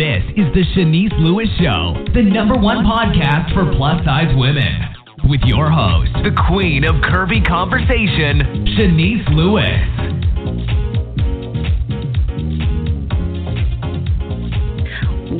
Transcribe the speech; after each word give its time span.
This 0.00 0.24
is 0.34 0.46
the 0.54 0.64
Shanice 0.72 1.12
Lewis 1.18 1.50
Show, 1.60 1.92
the 2.14 2.22
number 2.22 2.56
one 2.56 2.86
podcast 2.86 3.52
for 3.52 3.70
plus 3.76 4.02
size 4.02 4.34
women. 4.34 4.96
With 5.28 5.42
your 5.44 5.70
host, 5.70 6.10
the 6.24 6.32
queen 6.48 6.84
of 6.84 6.94
curvy 7.04 7.46
conversation, 7.46 8.64
Shanice 8.78 9.28
Lewis. 9.28 10.09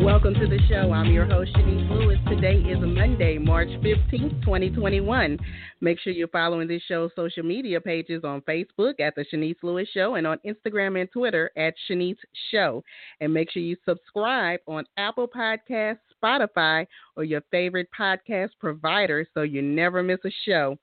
Welcome 0.03 0.33
to 0.35 0.47
the 0.47 0.59
show. 0.67 0.93
I'm 0.93 1.13
your 1.13 1.27
host, 1.27 1.53
Shanice 1.55 1.91
Lewis. 1.91 2.19
Today 2.27 2.55
is 2.55 2.79
Monday, 2.81 3.37
March 3.37 3.69
15th, 3.69 4.43
2021. 4.43 5.39
Make 5.83 6.01
sure 6.01 6.15
you're 6.15 6.27
following 6.29 6.67
this 6.67 6.81
show's 6.89 7.11
social 7.15 7.43
media 7.43 7.79
pages 7.83 8.25
on 8.25 8.41
Facebook 8.41 8.99
at 8.99 9.15
The 9.15 9.27
Shanice 9.31 9.63
Lewis 9.63 9.87
Show 9.93 10.15
and 10.15 10.27
on 10.27 10.39
Instagram 10.47 10.99
and 10.99 11.13
Twitter 11.13 11.51
at 11.55 11.75
Shanice 11.87 12.17
Show. 12.51 12.83
And 13.21 13.35
make 13.35 13.51
sure 13.51 13.61
you 13.61 13.77
subscribe 13.87 14.61
on 14.67 14.87
Apple 14.97 15.29
Podcasts, 15.29 15.99
Spotify, 16.23 16.87
or 17.15 17.25
your 17.25 17.43
favorite 17.51 17.89
podcast 17.97 18.51
provider 18.59 19.27
so 19.35 19.43
you 19.43 19.61
never 19.61 20.03
miss 20.03 20.21
a 20.25 20.31
show. 20.47 20.79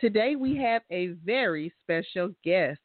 Today 0.00 0.36
we 0.36 0.56
have 0.56 0.80
a 0.90 1.08
very 1.22 1.70
special 1.82 2.30
guest. 2.42 2.80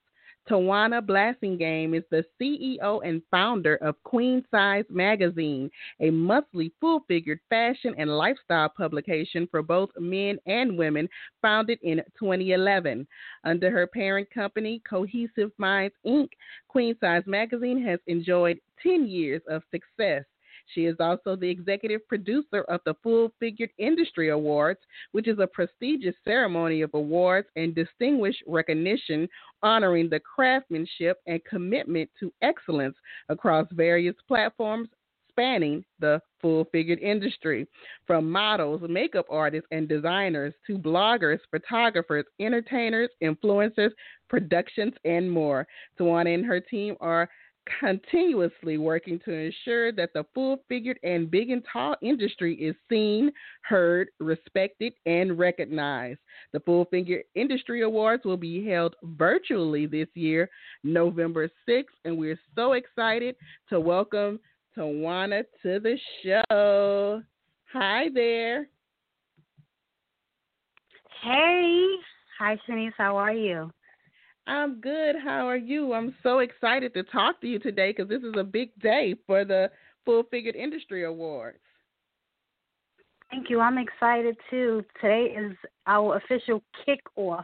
Tawana 0.50 1.00
Blassingame 1.06 1.96
is 1.96 2.04
the 2.10 2.26
CEO 2.42 3.02
and 3.08 3.22
founder 3.30 3.76
of 3.76 4.02
Queen 4.04 4.44
Size 4.50 4.86
Magazine, 4.90 5.70
a 6.00 6.10
monthly 6.10 6.74
full 6.82 7.02
figured 7.08 7.40
fashion 7.50 7.94
and 8.00 8.10
lifestyle 8.10 8.70
publication 8.70 9.48
for 9.52 9.62
both 9.62 9.92
men 10.00 10.40
and 10.48 10.76
women, 10.76 11.08
founded 11.42 11.78
in 11.84 11.98
2011. 12.20 13.06
Under 13.44 13.70
her 13.70 13.86
parent 13.86 14.28
company, 14.32 14.82
Cohesive 14.90 15.52
Minds 15.60 15.94
Inc., 16.06 16.30
Queen 16.68 16.96
Size 17.00 17.24
Magazine 17.28 17.86
has 17.86 18.00
enjoyed 18.08 18.60
10 18.82 19.06
years 19.06 19.44
of 19.48 19.62
success. 19.70 20.24
She 20.74 20.86
is 20.86 20.96
also 21.00 21.36
the 21.36 21.50
executive 21.50 22.08
producer 22.08 22.62
of 22.70 22.82
the 22.86 22.94
Full 23.02 23.32
Figured 23.40 23.72
Industry 23.78 24.30
Awards, 24.30 24.80
which 25.12 25.28
is 25.28 25.40
a 25.40 25.48
prestigious 25.48 26.16
ceremony 26.24 26.82
of 26.82 26.92
awards 26.94 27.48
and 27.56 27.74
distinguished 27.74 28.44
recognition 28.48 29.28
honoring 29.64 30.10
the 30.10 30.20
craftsmanship 30.20 31.18
and 31.28 31.44
commitment 31.46 32.10
to 32.20 32.32
excellence 32.42 32.96
across 33.30 33.68
various 33.72 34.16
platforms 34.28 34.90
spanning 35.40 35.86
the 36.00 36.22
full 36.42 36.66
figured 36.72 37.00
industry. 37.00 37.66
From 38.06 38.30
models, 38.30 38.82
makeup 38.90 39.26
artists, 39.30 39.68
and 39.72 39.88
designers 39.88 40.54
to 40.68 40.78
bloggers, 40.78 41.40
photographers, 41.50 42.26
entertainers, 42.42 43.10
influencers, 43.24 43.92
productions, 44.30 44.94
and 45.06 45.32
more. 45.32 45.66
Tawana 45.98 46.34
and 46.34 46.46
her 46.46 46.60
team 46.60 46.96
are 47.00 47.30
continuously 47.80 48.78
working 48.78 49.20
to 49.26 49.32
ensure 49.32 49.92
that 49.92 50.12
the 50.14 50.26
full 50.34 50.64
figured 50.68 51.00
and 51.04 51.30
big 51.30 51.50
and 51.50 51.64
tall 51.72 51.96
industry 52.02 52.56
is 52.56 52.76
seen, 52.90 53.32
heard, 53.62 54.10
respected, 54.20 54.94
and 55.06 55.38
recognized. 55.38 56.20
The 56.54 56.60
Full 56.62 56.86
Figure 56.86 57.22
Industry 57.36 57.82
Awards 57.82 58.26
will 58.26 58.38
be 58.38 58.68
held 58.68 58.96
virtually 59.04 59.86
this 59.86 60.08
year, 60.14 60.50
November 60.84 61.50
6th, 61.68 61.84
and 62.06 62.18
we're 62.18 62.40
so 62.56 62.74
excited 62.74 63.36
to 63.70 63.80
welcome 63.80 64.40
Tawana 64.78 65.44
to 65.64 65.80
the 65.80 65.98
show. 66.24 67.22
Hi 67.74 68.08
there. 68.14 68.68
Hey. 71.22 71.86
Hi, 72.40 72.58
Shanice. 72.68 72.94
How 72.98 73.18
are 73.18 73.34
you? 73.34 73.72
I'm 74.50 74.82
good. 74.82 75.16
How 75.24 75.48
are 75.48 75.58
you? 75.58 75.94
I'm 75.94 76.16
so 76.24 76.40
excited 76.40 76.96
to 76.96 77.04
talk 77.04 77.40
to 77.42 77.48
you 77.48 77.60
today 77.60 77.92
because 77.92 78.10
this 78.10 78.24
is 78.24 78.34
a 78.36 78.44
big 78.44 78.72
day 78.82 79.14
for 79.28 79.46
the 79.46 79.70
Full 80.06 80.24
Figured 80.32 80.56
Industry 80.56 81.06
Awards. 81.06 81.60
Thank 83.30 83.52
you. 83.52 83.60
I'm 83.60 83.78
excited 83.78 84.36
too. 84.50 84.84
Today 85.00 85.36
is 85.38 85.56
our 85.86 86.18
official 86.18 86.64
kickoff, 86.88 87.44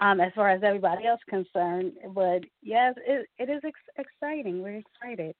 um, 0.00 0.18
as 0.22 0.32
far 0.34 0.48
as 0.48 0.62
everybody 0.64 1.06
else 1.06 1.20
concerned. 1.28 1.92
But 2.14 2.44
yes, 2.62 2.94
it, 3.06 3.26
it 3.38 3.50
is 3.50 3.60
ex- 3.66 4.06
exciting. 4.22 4.62
We're 4.62 4.82
excited. 5.02 5.34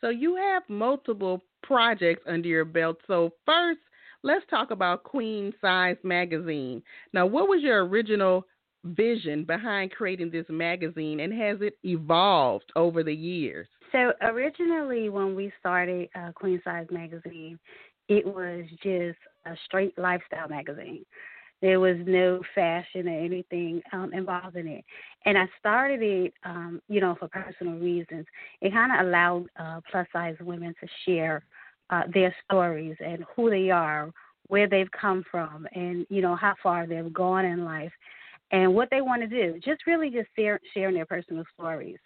So 0.00 0.08
you 0.08 0.34
have 0.34 0.64
multiple 0.68 1.40
projects 1.62 2.24
under 2.26 2.48
your 2.48 2.64
belt. 2.64 2.96
So 3.06 3.30
first, 3.46 3.78
let's 4.24 4.44
talk 4.50 4.72
about 4.72 5.04
Queen 5.04 5.54
Size 5.60 5.98
Magazine. 6.02 6.82
Now, 7.12 7.26
what 7.26 7.48
was 7.48 7.62
your 7.62 7.86
original 7.86 8.44
vision 8.84 9.44
behind 9.44 9.90
creating 9.92 10.30
this 10.30 10.46
magazine 10.48 11.20
and 11.20 11.32
has 11.32 11.58
it 11.60 11.78
evolved 11.84 12.72
over 12.76 13.02
the 13.02 13.14
years? 13.14 13.68
So, 13.92 14.12
originally, 14.22 15.08
when 15.08 15.34
we 15.34 15.52
started 15.60 16.08
uh, 16.14 16.32
Queen 16.32 16.60
Size 16.64 16.86
Magazine, 16.90 17.58
it 18.08 18.26
was 18.26 18.64
just 18.82 19.18
a 19.46 19.56
straight 19.66 19.96
lifestyle 19.98 20.48
magazine. 20.48 21.04
There 21.60 21.78
was 21.78 21.96
no 22.04 22.40
fashion 22.56 23.06
or 23.06 23.24
anything 23.24 23.82
um, 23.92 24.12
involved 24.12 24.56
in 24.56 24.66
it. 24.66 24.84
And 25.24 25.38
I 25.38 25.46
started 25.60 26.02
it, 26.02 26.34
um, 26.44 26.82
you 26.88 27.00
know, 27.00 27.14
for 27.18 27.28
personal 27.28 27.74
reasons. 27.74 28.26
It 28.60 28.72
kind 28.72 28.92
of 28.92 29.06
allowed 29.06 29.46
uh, 29.56 29.80
plus 29.90 30.06
size 30.12 30.34
women 30.40 30.74
to 30.80 30.88
share 31.06 31.44
uh, 31.90 32.02
their 32.12 32.34
stories 32.44 32.96
and 32.98 33.24
who 33.36 33.48
they 33.48 33.70
are, 33.70 34.10
where 34.48 34.68
they've 34.68 34.90
come 34.90 35.24
from, 35.30 35.68
and, 35.72 36.04
you 36.10 36.20
know, 36.20 36.34
how 36.34 36.54
far 36.62 36.86
they've 36.86 37.12
gone 37.12 37.44
in 37.44 37.64
life 37.64 37.92
and 38.52 38.74
what 38.74 38.88
they 38.90 39.00
want 39.00 39.22
to 39.22 39.28
do. 39.28 39.58
Just 39.64 39.86
really 39.86 40.10
just 40.10 40.28
share, 40.38 40.60
sharing 40.74 40.94
their 40.94 41.06
personal 41.06 41.44
stories. 41.54 41.98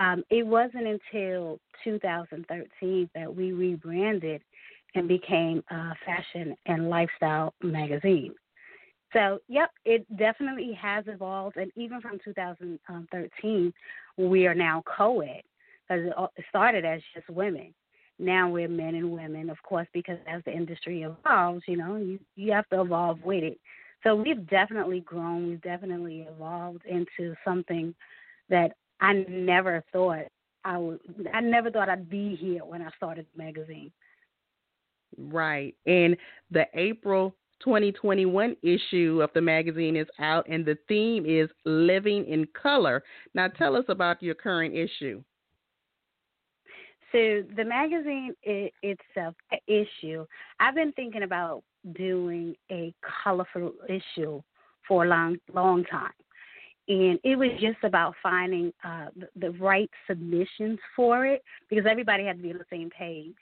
Um, 0.00 0.24
it 0.30 0.44
wasn't 0.44 0.86
until 0.86 1.60
2013 1.84 3.10
that 3.14 3.34
we 3.34 3.52
rebranded 3.52 4.42
and 4.94 5.06
became 5.06 5.62
a 5.70 5.92
fashion 6.04 6.56
and 6.66 6.90
lifestyle 6.90 7.54
magazine. 7.62 8.34
So, 9.12 9.38
yep, 9.48 9.70
it 9.84 10.06
definitely 10.16 10.72
has 10.80 11.04
evolved. 11.06 11.56
And 11.56 11.70
even 11.76 12.00
from 12.00 12.18
2013, 12.24 13.72
we 14.16 14.46
are 14.46 14.54
now 14.54 14.82
co 14.86 15.20
ed 15.20 15.42
because 15.88 16.06
it 16.36 16.44
started 16.48 16.84
as 16.84 17.00
just 17.14 17.28
women. 17.28 17.74
Now 18.18 18.48
we're 18.48 18.68
men 18.68 18.94
and 18.94 19.10
women, 19.10 19.50
of 19.50 19.62
course, 19.62 19.88
because 19.92 20.18
as 20.26 20.42
the 20.44 20.52
industry 20.52 21.02
evolves, 21.02 21.62
you 21.66 21.76
know, 21.76 21.96
you, 21.96 22.18
you 22.36 22.52
have 22.52 22.68
to 22.68 22.80
evolve 22.80 23.22
with 23.22 23.42
it. 23.42 23.58
So 24.04 24.16
we've 24.16 24.48
definitely 24.48 25.00
grown. 25.00 25.48
We've 25.48 25.62
definitely 25.62 26.26
evolved 26.28 26.84
into 26.86 27.34
something 27.44 27.94
that 28.48 28.72
I 29.00 29.24
never 29.28 29.84
thought 29.92 30.26
I 30.64 30.78
would. 30.78 31.00
I 31.32 31.40
never 31.40 31.70
thought 31.70 31.88
I'd 31.88 32.10
be 32.10 32.36
here 32.36 32.64
when 32.64 32.82
I 32.82 32.90
started 32.96 33.26
the 33.34 33.42
magazine. 33.42 33.92
Right, 35.18 35.74
and 35.86 36.16
the 36.50 36.66
April 36.74 37.34
2021 37.62 38.56
issue 38.62 39.20
of 39.22 39.30
the 39.34 39.40
magazine 39.40 39.94
is 39.94 40.08
out, 40.18 40.46
and 40.48 40.64
the 40.64 40.78
theme 40.88 41.26
is 41.26 41.50
living 41.64 42.24
in 42.26 42.46
color. 42.60 43.04
Now, 43.34 43.48
tell 43.48 43.76
us 43.76 43.84
about 43.88 44.22
your 44.22 44.34
current 44.34 44.74
issue. 44.74 45.22
So 47.12 47.42
the 47.56 47.64
magazine 47.64 48.34
itself 48.42 49.34
issue, 49.66 50.24
I've 50.60 50.74
been 50.74 50.92
thinking 50.92 51.24
about 51.24 51.62
doing 51.94 52.54
a 52.70 52.94
colorful 53.24 53.72
issue 53.88 54.42
for 54.86 55.04
a 55.04 55.08
long, 55.08 55.36
long 55.52 55.84
time. 55.84 56.12
And 56.88 57.18
it 57.22 57.36
was 57.36 57.50
just 57.60 57.78
about 57.84 58.14
finding 58.22 58.72
uh, 58.84 59.06
the, 59.16 59.28
the 59.36 59.50
right 59.52 59.90
submissions 60.08 60.78
for 60.96 61.26
it 61.26 61.42
because 61.70 61.84
everybody 61.88 62.24
had 62.24 62.38
to 62.38 62.42
be 62.42 62.50
on 62.50 62.58
the 62.58 62.64
same 62.70 62.90
page. 62.90 63.34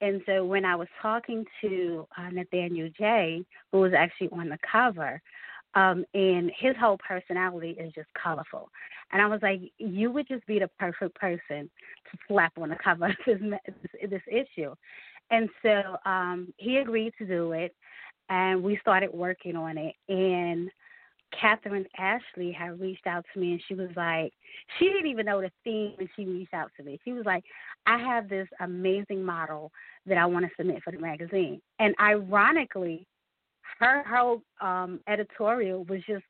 And 0.00 0.20
so 0.26 0.44
when 0.44 0.64
I 0.64 0.76
was 0.76 0.88
talking 1.00 1.44
to 1.62 2.06
uh, 2.16 2.30
Nathaniel 2.30 2.88
J, 2.96 3.44
who 3.72 3.80
was 3.80 3.92
actually 3.96 4.28
on 4.28 4.48
the 4.48 4.58
cover, 4.70 5.20
um, 5.74 6.04
and 6.14 6.50
his 6.58 6.74
whole 6.80 6.98
personality 6.98 7.70
is 7.78 7.92
just 7.92 8.08
colorful. 8.20 8.70
And 9.12 9.20
I 9.20 9.26
was 9.26 9.40
like, 9.42 9.60
you 9.78 10.10
would 10.10 10.26
just 10.26 10.46
be 10.46 10.58
the 10.58 10.70
perfect 10.78 11.14
person 11.16 11.70
to 12.10 12.18
slap 12.28 12.52
on 12.58 12.70
the 12.70 12.76
cover 12.82 13.06
of 13.06 13.14
this, 13.26 13.38
this, 13.66 14.10
this 14.10 14.22
issue. 14.30 14.74
And 15.30 15.48
so 15.62 15.96
um, 16.04 16.52
he 16.56 16.76
agreed 16.78 17.12
to 17.18 17.26
do 17.26 17.52
it, 17.52 17.74
and 18.28 18.62
we 18.62 18.78
started 18.80 19.12
working 19.12 19.56
on 19.56 19.76
it. 19.78 19.94
And 20.08 20.70
Catherine 21.38 21.86
Ashley 21.98 22.52
had 22.52 22.80
reached 22.80 23.06
out 23.06 23.24
to 23.32 23.40
me, 23.40 23.52
and 23.52 23.62
she 23.66 23.74
was 23.74 23.90
like, 23.96 24.32
she 24.78 24.86
didn't 24.86 25.08
even 25.08 25.26
know 25.26 25.40
the 25.40 25.50
theme 25.64 25.92
when 25.96 26.08
she 26.14 26.24
reached 26.24 26.54
out 26.54 26.70
to 26.76 26.84
me. 26.84 26.98
She 27.04 27.12
was 27.12 27.24
like, 27.26 27.44
I 27.86 27.98
have 27.98 28.28
this 28.28 28.48
amazing 28.60 29.24
model 29.24 29.72
that 30.06 30.18
I 30.18 30.26
want 30.26 30.44
to 30.44 30.50
submit 30.56 30.82
for 30.82 30.92
the 30.92 30.98
magazine. 30.98 31.60
And 31.78 31.94
ironically, 32.00 33.06
her 33.80 34.04
whole 34.04 34.42
um, 34.60 35.00
editorial 35.08 35.84
was 35.84 36.00
just 36.06 36.24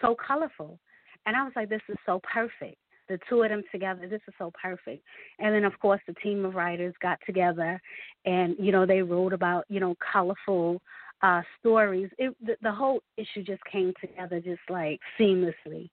so 0.00 0.14
colorful. 0.14 0.78
And 1.26 1.36
I 1.36 1.42
was 1.42 1.52
like, 1.56 1.68
this 1.68 1.82
is 1.88 1.96
so 2.06 2.20
perfect 2.22 2.76
the 3.10 3.18
two 3.28 3.42
of 3.42 3.50
them 3.50 3.62
together. 3.72 4.06
This 4.08 4.22
is 4.26 4.34
so 4.38 4.52
perfect. 4.60 5.04
And 5.40 5.54
then, 5.54 5.64
of 5.64 5.78
course, 5.80 6.00
the 6.06 6.14
team 6.14 6.44
of 6.44 6.54
writers 6.54 6.94
got 7.02 7.18
together, 7.26 7.80
and 8.24 8.56
you 8.58 8.72
know 8.72 8.86
they 8.86 9.02
wrote 9.02 9.32
about 9.32 9.64
you 9.68 9.80
know 9.80 9.94
colorful 10.12 10.80
uh, 11.22 11.42
stories. 11.58 12.08
It, 12.18 12.34
the, 12.44 12.56
the 12.62 12.72
whole 12.72 13.00
issue 13.18 13.42
just 13.42 13.62
came 13.70 13.92
together 14.00 14.40
just 14.40 14.62
like 14.70 15.00
seamlessly, 15.18 15.90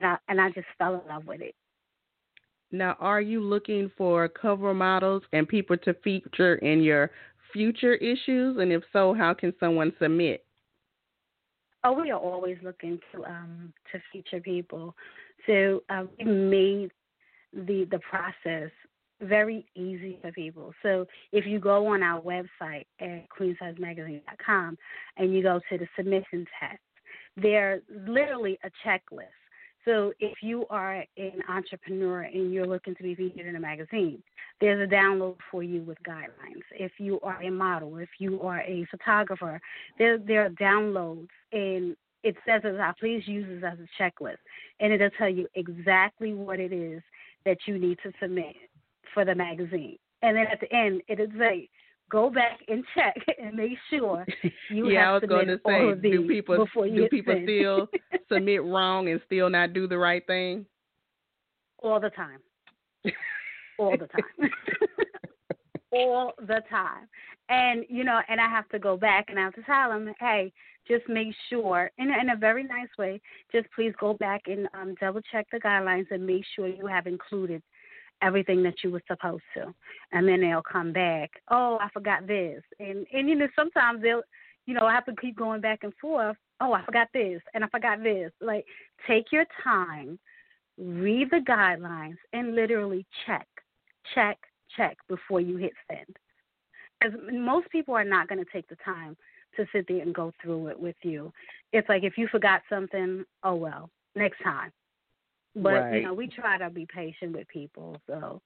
and 0.00 0.04
I, 0.12 0.16
and 0.28 0.40
I 0.40 0.50
just 0.50 0.68
fell 0.78 0.94
in 0.94 1.08
love 1.08 1.26
with 1.26 1.42
it. 1.42 1.54
Now, 2.70 2.96
are 3.00 3.20
you 3.20 3.40
looking 3.42 3.90
for 3.98 4.28
cover 4.28 4.72
models 4.72 5.22
and 5.32 5.48
people 5.48 5.76
to 5.78 5.94
feature 6.04 6.56
in 6.56 6.82
your 6.82 7.10
future 7.52 7.94
issues? 7.94 8.58
And 8.58 8.72
if 8.72 8.82
so, 8.92 9.14
how 9.14 9.34
can 9.34 9.52
someone 9.60 9.92
submit? 10.00 10.44
Oh, 11.84 11.92
we 11.92 12.10
are 12.10 12.18
always 12.18 12.56
looking 12.64 12.98
to 13.12 13.24
um, 13.24 13.72
to 13.92 14.00
feature 14.12 14.40
people. 14.40 14.96
So 15.46 15.82
uh, 15.90 16.04
we 16.18 16.24
made 16.24 16.92
the 17.52 17.86
the 17.90 18.00
process 18.00 18.70
very 19.20 19.66
easy 19.74 20.18
for 20.20 20.30
people. 20.32 20.74
So 20.82 21.06
if 21.32 21.46
you 21.46 21.58
go 21.58 21.86
on 21.86 22.02
our 22.02 22.20
website 22.20 22.84
at 23.00 23.26
queensizemagazine.com 23.30 24.76
and 25.16 25.34
you 25.34 25.42
go 25.42 25.58
to 25.70 25.78
the 25.78 25.88
submission 25.96 26.46
test, 26.60 26.80
there's 27.36 27.82
literally 27.90 28.58
a 28.62 28.70
checklist 28.86 29.32
so 29.86 30.12
if 30.18 30.42
you 30.42 30.66
are 30.68 31.04
an 31.16 31.42
entrepreneur 31.48 32.22
and 32.22 32.52
you're 32.52 32.66
looking 32.66 32.96
to 32.96 33.02
be 33.02 33.14
featured 33.14 33.46
in 33.46 33.54
a 33.54 33.60
magazine, 33.60 34.20
there's 34.60 34.86
a 34.86 34.92
download 34.92 35.36
for 35.50 35.62
you 35.62 35.82
with 35.82 35.96
guidelines. 36.02 36.64
If 36.72 36.92
you 36.98 37.20
are 37.20 37.40
a 37.40 37.50
model, 37.50 37.96
if 37.98 38.08
you 38.18 38.42
are 38.42 38.60
a 38.62 38.84
photographer, 38.90 39.60
there 39.96 40.18
there 40.18 40.46
are 40.46 40.50
downloads 40.50 41.28
and 41.52 41.96
it 42.26 42.34
says 42.44 42.62
as 42.64 42.74
I 42.80 42.92
please 42.98 43.22
use 43.26 43.46
this 43.48 43.70
as 43.72 43.78
a 43.78 44.02
checklist 44.02 44.38
and 44.80 44.92
it'll 44.92 45.10
tell 45.10 45.28
you 45.28 45.46
exactly 45.54 46.34
what 46.34 46.58
it 46.58 46.72
is 46.72 47.00
that 47.44 47.56
you 47.66 47.78
need 47.78 47.98
to 48.02 48.10
submit 48.20 48.56
for 49.14 49.24
the 49.24 49.34
magazine. 49.34 49.96
And 50.22 50.36
then 50.36 50.46
at 50.50 50.58
the 50.58 50.72
end 50.74 51.02
it'll 51.08 51.28
say 51.38 51.68
go 52.10 52.28
back 52.28 52.58
and 52.66 52.84
check 52.96 53.14
and 53.40 53.54
make 53.54 53.78
sure 53.88 54.26
you 54.70 54.90
yeah, 54.90 55.04
have 55.04 55.08
I 55.08 55.12
was 55.12 55.22
going 55.28 55.46
to 55.46 55.60
say, 55.64 56.10
do 56.10 56.26
people 56.26 56.56
before 56.56 56.86
you 56.88 57.02
do 57.02 57.08
people 57.08 57.34
sent. 57.34 57.44
still 57.44 57.88
submit 58.32 58.64
wrong 58.64 59.08
and 59.08 59.20
still 59.26 59.48
not 59.48 59.72
do 59.72 59.86
the 59.86 59.98
right 59.98 60.26
thing? 60.26 60.66
All 61.78 62.00
the 62.00 62.10
time. 62.10 62.40
All 63.78 63.92
the 63.92 64.08
time. 64.08 64.50
All 65.92 66.32
the 66.38 66.62
time. 66.68 67.08
And 67.48 67.84
you 67.88 68.04
know, 68.04 68.20
and 68.28 68.40
I 68.40 68.48
have 68.48 68.68
to 68.70 68.78
go 68.78 68.96
back 68.96 69.26
and 69.28 69.38
I 69.38 69.42
have 69.42 69.54
to 69.54 69.62
tell 69.62 69.90
them, 69.90 70.12
hey, 70.18 70.52
just 70.88 71.08
make 71.08 71.34
sure, 71.48 71.90
in, 71.98 72.10
in 72.10 72.30
a 72.30 72.36
very 72.36 72.62
nice 72.62 72.88
way, 72.98 73.20
just 73.52 73.66
please 73.74 73.92
go 73.98 74.14
back 74.14 74.42
and 74.46 74.68
um, 74.74 74.94
double 75.00 75.20
check 75.32 75.46
the 75.50 75.58
guidelines 75.58 76.06
and 76.10 76.26
make 76.26 76.44
sure 76.54 76.68
you 76.68 76.86
have 76.86 77.06
included 77.06 77.62
everything 78.22 78.62
that 78.62 78.82
you 78.82 78.90
were 78.90 79.02
supposed 79.06 79.42
to. 79.54 79.74
And 80.12 80.28
then 80.28 80.40
they'll 80.40 80.62
come 80.62 80.92
back, 80.92 81.30
oh, 81.50 81.78
I 81.80 81.88
forgot 81.90 82.26
this. 82.26 82.62
And 82.78 83.06
and 83.12 83.28
you 83.28 83.34
know, 83.34 83.48
sometimes 83.56 84.02
they'll 84.02 84.22
you 84.66 84.74
know, 84.74 84.86
I 84.86 84.94
have 84.94 85.06
to 85.06 85.14
keep 85.20 85.36
going 85.36 85.60
back 85.60 85.84
and 85.84 85.92
forth. 86.00 86.36
Oh, 86.60 86.72
I 86.72 86.84
forgot 86.84 87.08
this 87.14 87.40
and 87.54 87.64
I 87.64 87.68
forgot 87.68 88.02
this. 88.02 88.32
Like 88.40 88.64
take 89.06 89.30
your 89.30 89.44
time, 89.62 90.18
read 90.78 91.30
the 91.30 91.44
guidelines 91.48 92.16
and 92.32 92.54
literally 92.54 93.06
check, 93.26 93.46
check, 94.14 94.38
check 94.76 94.96
before 95.08 95.40
you 95.40 95.56
hit 95.56 95.72
send. 95.90 96.16
Because 97.00 97.18
most 97.32 97.70
people 97.70 97.94
are 97.94 98.04
not 98.04 98.28
going 98.28 98.42
to 98.42 98.50
take 98.52 98.68
the 98.68 98.76
time 98.84 99.16
to 99.56 99.66
sit 99.72 99.86
there 99.88 100.00
and 100.00 100.14
go 100.14 100.32
through 100.42 100.68
it 100.68 100.78
with 100.78 100.96
you. 101.02 101.32
It's 101.72 101.88
like 101.88 102.04
if 102.04 102.16
you 102.16 102.28
forgot 102.28 102.62
something, 102.68 103.24
oh 103.42 103.54
well, 103.54 103.90
next 104.14 104.42
time. 104.42 104.72
But 105.54 105.70
right. 105.70 105.96
you 105.96 106.02
know, 106.02 106.14
we 106.14 106.28
try 106.28 106.58
to 106.58 106.70
be 106.70 106.86
patient 106.92 107.34
with 107.34 107.48
people, 107.48 108.00
so 108.06 108.40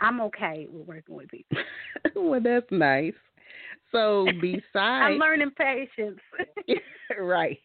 I'm 0.00 0.20
okay 0.22 0.66
with 0.70 0.86
working 0.86 1.14
with 1.14 1.28
people. 1.30 1.58
well, 2.16 2.40
that's 2.42 2.66
nice. 2.70 3.14
So 3.92 4.26
besides, 4.40 4.64
I'm 4.74 5.18
learning 5.18 5.52
patience. 5.56 6.20
right. 7.18 7.58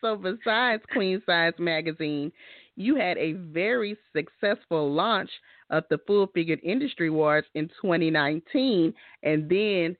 So 0.00 0.16
besides 0.16 0.82
Queen 0.92 1.20
Size 1.26 1.54
Magazine, 1.58 2.30
you 2.76 2.94
had 2.94 3.18
a 3.18 3.32
very 3.32 3.96
successful 4.14 4.92
launch 4.92 5.30
of 5.72 5.84
the 5.90 5.98
Full 6.06 6.28
Figured 6.34 6.60
Industry 6.62 7.08
Awards 7.08 7.46
in 7.54 7.68
2019, 7.80 8.94
and 9.22 9.50
then 9.50 9.96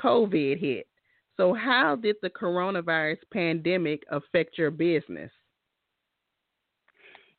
COVID 0.00 0.58
hit. 0.58 0.86
So, 1.36 1.52
how 1.52 1.96
did 1.96 2.16
the 2.22 2.30
coronavirus 2.30 3.18
pandemic 3.32 4.02
affect 4.10 4.56
your 4.56 4.70
business? 4.70 5.30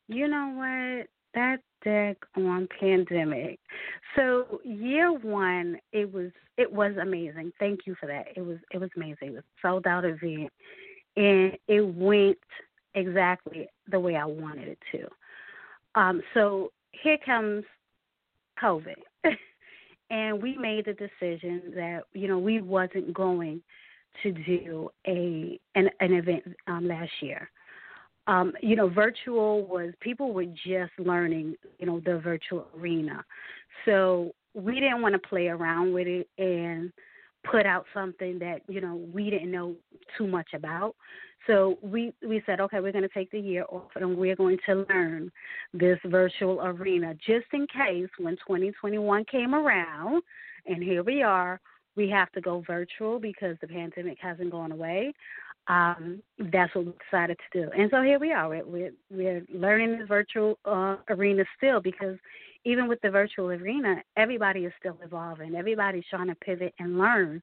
You 0.07 0.27
know 0.27 0.53
what? 0.55 1.07
That 1.33 1.61
deck 1.83 2.17
on 2.35 2.67
pandemic. 2.79 3.59
So 4.15 4.59
year 4.63 5.11
one, 5.11 5.77
it 5.91 6.11
was 6.11 6.31
it 6.57 6.71
was 6.71 6.93
amazing. 7.01 7.51
Thank 7.59 7.81
you 7.85 7.95
for 7.99 8.07
that. 8.07 8.27
It 8.35 8.41
was 8.41 8.57
it 8.71 8.77
was 8.77 8.89
amazing. 8.95 9.29
It 9.29 9.33
was 9.33 9.43
sold 9.61 9.87
out 9.87 10.05
event, 10.05 10.51
and 11.15 11.57
it 11.67 11.81
went 11.95 12.37
exactly 12.93 13.67
the 13.89 13.99
way 13.99 14.15
I 14.15 14.25
wanted 14.25 14.67
it 14.67 14.79
to. 14.91 15.07
Um, 15.99 16.21
so 16.33 16.71
here 16.91 17.17
comes 17.25 17.63
COVID, 18.61 18.95
and 20.09 20.41
we 20.41 20.57
made 20.57 20.85
the 20.85 20.93
decision 20.93 21.73
that 21.75 22.03
you 22.13 22.27
know 22.27 22.39
we 22.39 22.61
wasn't 22.61 23.13
going 23.13 23.61
to 24.23 24.31
do 24.31 24.89
a 25.07 25.59
an, 25.75 25.89
an 25.99 26.13
event 26.13 26.43
um, 26.67 26.87
last 26.87 27.11
year 27.21 27.49
um, 28.27 28.53
you 28.61 28.75
know, 28.75 28.87
virtual 28.87 29.65
was 29.65 29.93
people 29.99 30.33
were 30.33 30.45
just 30.45 30.91
learning, 30.99 31.55
you 31.79 31.85
know, 31.85 32.01
the 32.05 32.19
virtual 32.19 32.67
arena. 32.77 33.23
So 33.85 34.33
we 34.53 34.75
didn't 34.75 35.01
want 35.01 35.13
to 35.13 35.27
play 35.27 35.47
around 35.47 35.93
with 35.93 36.07
it 36.07 36.29
and 36.37 36.91
put 37.49 37.65
out 37.65 37.85
something 37.93 38.37
that, 38.39 38.61
you 38.67 38.81
know, 38.81 39.01
we 39.13 39.29
didn't 39.29 39.51
know 39.51 39.75
too 40.17 40.27
much 40.27 40.49
about. 40.53 40.95
So 41.47 41.77
we 41.81 42.13
we 42.27 42.41
said, 42.45 42.59
okay, 42.61 42.79
we're 42.79 42.91
going 42.91 43.03
to 43.03 43.09
take 43.09 43.31
the 43.31 43.39
year 43.39 43.65
off 43.69 43.91
and 43.95 44.17
we're 44.17 44.35
going 44.35 44.59
to 44.67 44.85
learn 44.89 45.31
this 45.73 45.99
virtual 46.05 46.61
arena 46.61 47.15
just 47.15 47.47
in 47.53 47.67
case 47.67 48.09
when 48.19 48.35
2021 48.37 49.25
came 49.25 49.55
around, 49.55 50.21
and 50.65 50.83
here 50.83 51.03
we 51.03 51.23
are, 51.23 51.59
we 51.95 52.09
have 52.09 52.31
to 52.33 52.41
go 52.41 52.63
virtual 52.65 53.19
because 53.19 53.57
the 53.61 53.67
pandemic 53.67 54.17
hasn't 54.21 54.51
gone 54.51 54.71
away 54.71 55.13
um, 55.67 56.21
that's 56.51 56.73
what 56.75 56.85
we 56.85 56.93
decided 57.09 57.37
to 57.37 57.61
do. 57.61 57.71
And 57.77 57.89
so 57.91 58.01
here 58.01 58.19
we 58.19 58.31
are. 58.33 58.49
We're 58.49 58.91
we're, 59.09 59.43
learning 59.53 59.99
the 59.99 60.05
virtual 60.05 60.57
uh, 60.65 60.97
arena 61.09 61.43
still 61.57 61.79
because 61.79 62.17
even 62.65 62.87
with 62.87 62.99
the 63.01 63.09
virtual 63.09 63.47
arena, 63.47 64.03
everybody 64.17 64.65
is 64.65 64.73
still 64.79 64.97
evolving. 65.03 65.55
Everybody's 65.55 66.03
trying 66.09 66.27
to 66.27 66.35
pivot 66.35 66.73
and 66.79 66.97
learn 66.97 67.41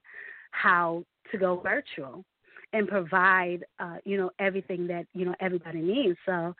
how 0.51 1.03
to 1.31 1.37
go 1.37 1.59
virtual 1.59 2.23
and 2.73 2.87
provide 2.87 3.65
uh, 3.79 3.97
you 4.05 4.17
know 4.17 4.31
everything 4.39 4.87
that 4.87 5.05
you 5.13 5.25
know 5.25 5.35
everybody 5.39 5.81
needs. 5.81 6.17
So 6.25 6.55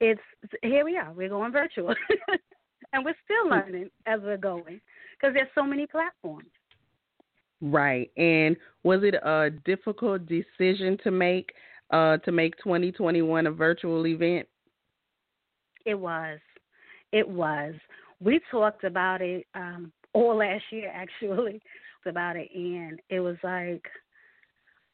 it's 0.00 0.20
here 0.62 0.84
we 0.84 0.96
are. 0.96 1.12
We're 1.12 1.28
going 1.28 1.52
virtual, 1.52 1.94
and 2.92 3.04
we're 3.04 3.14
still 3.24 3.44
hmm. 3.44 3.52
learning 3.52 3.90
as 4.06 4.20
we're 4.22 4.36
going 4.36 4.80
because 5.20 5.34
there's 5.34 5.48
so 5.54 5.64
many 5.64 5.86
platforms. 5.86 6.48
Right. 7.60 8.10
And 8.16 8.56
was 8.84 9.00
it 9.02 9.14
a 9.14 9.50
difficult 9.64 10.22
decision 10.26 10.96
to 11.04 11.10
make 11.10 11.52
uh, 11.90 12.16
to 12.18 12.32
make 12.32 12.56
2021 12.58 13.46
a 13.46 13.50
virtual 13.50 14.06
event? 14.06 14.48
It 15.84 15.98
was. 15.98 16.38
It 17.12 17.28
was. 17.28 17.74
We 18.20 18.40
talked 18.50 18.84
about 18.84 19.20
it 19.20 19.46
um, 19.54 19.92
all 20.12 20.36
last 20.36 20.64
year, 20.70 20.90
actually, 20.94 21.60
about 22.06 22.36
it, 22.36 22.48
and 22.54 23.00
it 23.10 23.20
was 23.20 23.36
like 23.42 23.84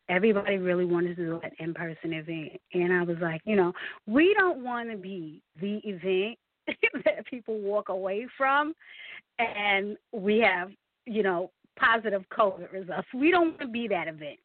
everybody 0.09 0.59
really 0.59 0.85
wanted 0.85 1.17
to 1.17 1.25
do 1.25 1.41
an 1.43 1.51
in-person 1.59 2.13
event, 2.13 2.61
and 2.75 2.93
I 2.93 3.03
was 3.03 3.17
like, 3.21 3.41
you 3.45 3.57
know, 3.57 3.73
we 4.07 4.35
don't 4.39 4.63
want 4.63 4.91
to 4.91 4.97
be 4.97 5.43
the 5.61 5.81
event 5.85 6.39
that 7.05 7.27
people 7.27 7.59
walk 7.59 7.89
away 7.89 8.27
from, 8.37 8.75
and 9.39 9.97
we 10.13 10.39
have, 10.39 10.71
you 11.07 11.23
know, 11.23 11.51
positive 11.79 12.25
COVID 12.37 12.73
results. 12.73 13.09
We 13.15 13.31
don't 13.31 13.49
want 13.49 13.61
to 13.61 13.69
be 13.69 13.89
that 13.89 14.09
event. 14.09 14.39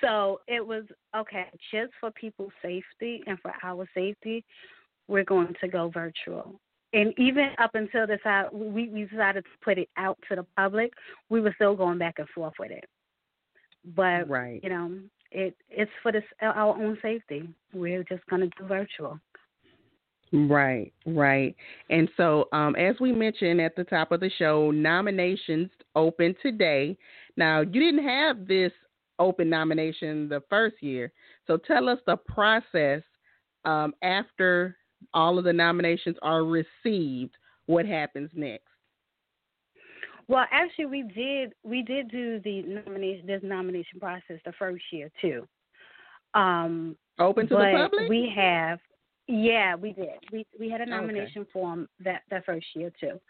So 0.00 0.40
it 0.48 0.64
was 0.64 0.84
okay, 1.16 1.46
just 1.70 1.92
for 2.00 2.10
people's 2.10 2.52
safety 2.62 3.22
and 3.26 3.38
for 3.40 3.52
our 3.62 3.88
safety, 3.94 4.44
we're 5.08 5.24
going 5.24 5.54
to 5.60 5.68
go 5.68 5.90
virtual. 5.90 6.60
And 6.92 7.14
even 7.18 7.50
up 7.58 7.74
until 7.74 8.06
this, 8.06 8.20
we, 8.52 8.88
we 8.88 9.04
decided 9.04 9.44
to 9.44 9.50
put 9.64 9.78
it 9.78 9.88
out 9.96 10.18
to 10.28 10.36
the 10.36 10.46
public. 10.56 10.92
We 11.30 11.40
were 11.40 11.52
still 11.54 11.74
going 11.74 11.98
back 11.98 12.16
and 12.18 12.28
forth 12.30 12.54
with 12.58 12.70
it, 12.70 12.84
but 13.84 14.28
right. 14.28 14.60
you 14.62 14.70
know, 14.70 14.98
it 15.30 15.56
it's 15.70 15.90
for 16.02 16.12
this 16.12 16.24
our 16.40 16.76
own 16.76 16.98
safety. 17.02 17.48
We're 17.72 18.04
just 18.04 18.24
going 18.26 18.42
to 18.42 18.50
do 18.58 18.66
virtual. 18.66 19.18
Right, 20.32 20.92
right. 21.04 21.54
And 21.90 22.08
so, 22.16 22.48
um, 22.52 22.74
as 22.76 22.96
we 23.00 23.12
mentioned 23.12 23.60
at 23.60 23.76
the 23.76 23.84
top 23.84 24.12
of 24.12 24.20
the 24.20 24.30
show, 24.38 24.70
nominations 24.70 25.70
open 25.94 26.34
today. 26.40 26.96
Now, 27.36 27.60
you 27.60 27.80
didn't 27.80 28.08
have 28.08 28.46
this 28.48 28.72
open 29.18 29.50
nomination 29.50 30.30
the 30.30 30.42
first 30.48 30.76
year. 30.80 31.12
So, 31.46 31.58
tell 31.58 31.86
us 31.86 31.98
the 32.06 32.16
process 32.16 33.02
um, 33.66 33.92
after 34.02 34.78
all 35.12 35.38
of 35.38 35.44
the 35.44 35.52
nominations 35.52 36.16
are 36.22 36.44
received. 36.44 37.36
What 37.66 37.84
happens 37.84 38.30
next? 38.34 38.71
Well, 40.28 40.46
actually, 40.50 40.86
we 40.86 41.02
did 41.02 41.52
we 41.64 41.82
did 41.82 42.10
do 42.10 42.40
the 42.40 42.62
nomination 42.62 43.26
this 43.26 43.40
nomination 43.42 44.00
process 44.00 44.38
the 44.44 44.52
first 44.58 44.84
year 44.90 45.10
too. 45.20 45.46
Um, 46.34 46.96
Open 47.18 47.48
to 47.48 47.54
but 47.54 47.72
the 47.72 47.78
public. 47.78 48.08
We 48.08 48.32
have 48.34 48.78
Yeah, 49.28 49.74
we 49.74 49.92
did. 49.92 50.18
We 50.32 50.46
we 50.58 50.70
had 50.70 50.80
a 50.80 50.86
nomination 50.86 51.42
okay. 51.42 51.50
form 51.52 51.88
that 52.04 52.22
that 52.30 52.44
first 52.46 52.66
year 52.74 52.92
too. 53.00 53.20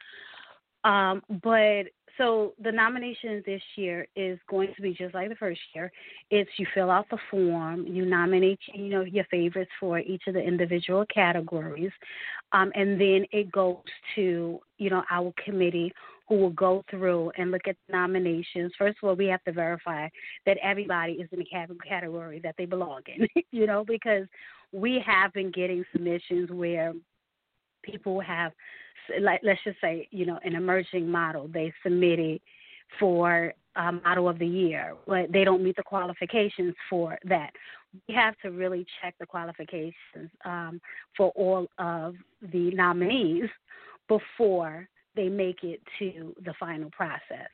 Um, 0.89 1.23
but 1.43 1.85
so 2.19 2.55
the 2.63 2.73
nomination 2.73 3.43
this 3.47 3.63
year 3.77 4.07
is 4.17 4.39
going 4.49 4.75
to 4.77 4.83
be 4.83 4.93
just 4.93 5.15
like 5.15 5.29
the 5.29 5.37
first 5.37 5.61
year. 5.75 5.91
It's 6.31 6.51
you 6.59 6.67
fill 6.75 6.91
out 6.91 7.07
the 7.11 7.19
form, 7.31 7.87
you 7.87 8.05
nominate 8.05 8.59
you 8.75 8.89
know 8.89 9.03
your 9.03 9.25
favorites 9.31 9.71
for 9.81 9.99
each 9.99 10.23
of 10.27 10.35
the 10.35 10.41
individual 10.41 11.05
categories, 11.13 11.93
um, 12.53 12.73
and 12.75 13.01
then 13.01 13.25
it 13.33 13.51
goes 13.53 13.77
to 14.17 14.61
you 14.79 14.91
know 14.91 15.05
our 15.11 15.33
committee 15.45 15.93
who 16.29 16.37
will 16.37 16.51
go 16.51 16.85
through 16.91 17.33
and 17.37 17.51
look 17.51 17.67
at 17.67 17.77
the 17.87 17.93
nominations. 17.93 18.73
First 18.79 18.99
of 19.03 19.09
all, 19.09 19.17
we 19.17 19.27
have 19.27 19.43
to 19.45 19.53
verify 19.53 20.09
that 20.47 20.59
everybody 20.63 21.15
is 21.15 21.29
in 21.33 21.39
the 21.39 21.77
category 21.89 22.41
that 22.43 22.55
they 22.59 22.65
belong 22.65 23.01
in, 23.07 23.27
you 23.51 23.67
know, 23.67 23.85
because 23.87 24.27
we 24.73 25.03
have 25.05 25.33
been 25.33 25.51
getting 25.51 25.85
submissions 25.93 26.51
where 26.51 26.93
people 27.83 28.21
have 28.21 28.53
like 29.21 29.41
let's 29.43 29.61
just 29.65 29.81
say 29.81 30.09
you 30.11 30.25
know 30.25 30.39
an 30.45 30.55
emerging 30.55 31.09
model 31.09 31.49
they 31.53 31.73
submitted 31.83 32.41
for 33.01 33.53
um, 33.75 34.01
model 34.05 34.29
of 34.29 34.39
the 34.39 34.47
year 34.47 34.95
but 35.07 35.31
they 35.33 35.45
don't 35.45 35.63
meet 35.63 35.77
the 35.77 35.83
qualifications 35.83 36.75
for 36.89 37.19
that 37.25 37.51
we 38.09 38.15
have 38.15 38.37
to 38.39 38.51
really 38.51 38.87
check 39.01 39.15
the 39.19 39.27
qualifications 39.27 40.31
um, 40.45 40.81
for 41.17 41.31
all 41.31 41.67
of 41.79 42.15
the 42.53 42.71
nominees 42.71 43.49
before 44.09 44.89
they 45.15 45.29
make 45.29 45.63
it 45.63 45.81
to 45.99 46.35
the 46.45 46.55
final 46.59 46.91
process 46.91 47.49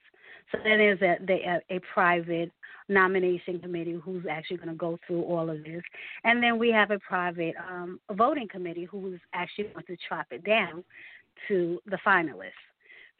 so 0.52 0.58
then 0.64 0.78
there's 0.78 1.02
a, 1.02 1.16
a, 1.30 1.76
a 1.76 1.80
private 1.92 2.50
nomination 2.88 3.60
committee 3.60 3.98
who's 4.02 4.24
actually 4.30 4.56
going 4.56 4.70
to 4.70 4.74
go 4.74 4.98
through 5.06 5.22
all 5.22 5.50
of 5.50 5.62
this. 5.62 5.82
And 6.24 6.42
then 6.42 6.58
we 6.58 6.70
have 6.70 6.90
a 6.90 6.98
private 6.98 7.54
um, 7.70 8.00
voting 8.12 8.48
committee 8.48 8.84
who's 8.84 9.20
actually 9.34 9.64
going 9.64 9.84
to 9.86 9.96
chop 10.08 10.26
it 10.30 10.44
down 10.44 10.84
to 11.48 11.80
the 11.86 11.98
finalists. 12.06 12.52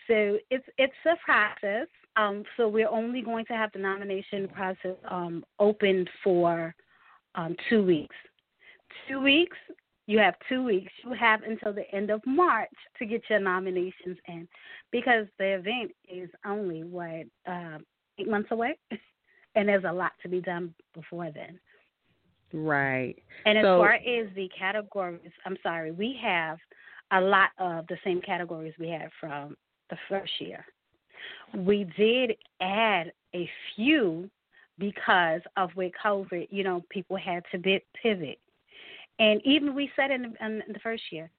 So 0.07 0.39
it's 0.51 0.65
it's 0.79 0.95
a 1.05 1.17
process. 1.25 1.87
Um, 2.17 2.43
so 2.57 2.67
we're 2.67 2.89
only 2.89 3.21
going 3.21 3.45
to 3.47 3.53
have 3.53 3.71
the 3.73 3.79
nomination 3.79 4.49
process 4.49 4.97
um, 5.09 5.45
open 5.59 6.07
for 6.25 6.75
um, 7.35 7.55
two 7.69 7.85
weeks. 7.85 8.17
Two 9.07 9.21
weeks. 9.21 9.57
You 10.09 10.19
have 10.19 10.35
two 10.49 10.65
weeks. 10.65 10.91
You 11.05 11.13
have 11.13 11.43
until 11.43 11.73
the 11.73 11.89
end 11.95 12.09
of 12.11 12.23
March 12.27 12.71
to 12.99 13.05
get 13.05 13.23
your 13.29 13.41
nominations 13.41 14.17
in, 14.27 14.49
because 14.91 15.27
the 15.39 15.57
event 15.57 15.93
is 16.11 16.31
only 16.47 16.83
what 16.83 17.27
uh, 17.47 17.79
eight 18.19 18.29
months 18.29 18.49
away. 18.51 18.79
and 19.55 19.69
there's 19.69 19.85
a 19.85 19.93
lot 19.93 20.13
to 20.23 20.29
be 20.29 20.41
done 20.41 20.75
before 20.95 21.31
then. 21.31 21.61
Right. 22.53 23.17
And 23.45 23.59
as 23.59 23.65
so, 23.65 23.79
far 23.79 23.95
as 23.95 24.29
the 24.35 24.49
categories, 24.59 25.21
I'm 25.45 25.59
sorry, 25.63 25.91
we 25.91 26.19
have 26.23 26.59
a 27.13 27.21
lot 27.21 27.51
of 27.59 27.87
the 27.89 27.99
same 28.05 28.23
categories 28.23 28.75
we 28.79 28.89
had 28.89 29.11
from 29.21 29.57
the 29.91 29.97
first 30.09 30.33
year. 30.39 30.65
We 31.55 31.91
did 31.97 32.37
add 32.61 33.13
a 33.35 33.49
few 33.75 34.31
because 34.79 35.41
of 35.57 35.71
with 35.77 35.93
COVID, 36.03 36.49
you 36.51 36.63
know, 36.65 36.83
people 36.89 37.17
had 37.17 37.43
to 37.53 37.59
bit 37.59 37.85
pivot. 38.01 38.39
And 39.19 39.41
even 39.45 39.75
we 39.75 39.91
said 39.97 40.11
in 40.11 40.23
the, 40.23 40.47
in 40.47 40.63
the 40.73 40.79
first 40.81 41.03
year, 41.11 41.31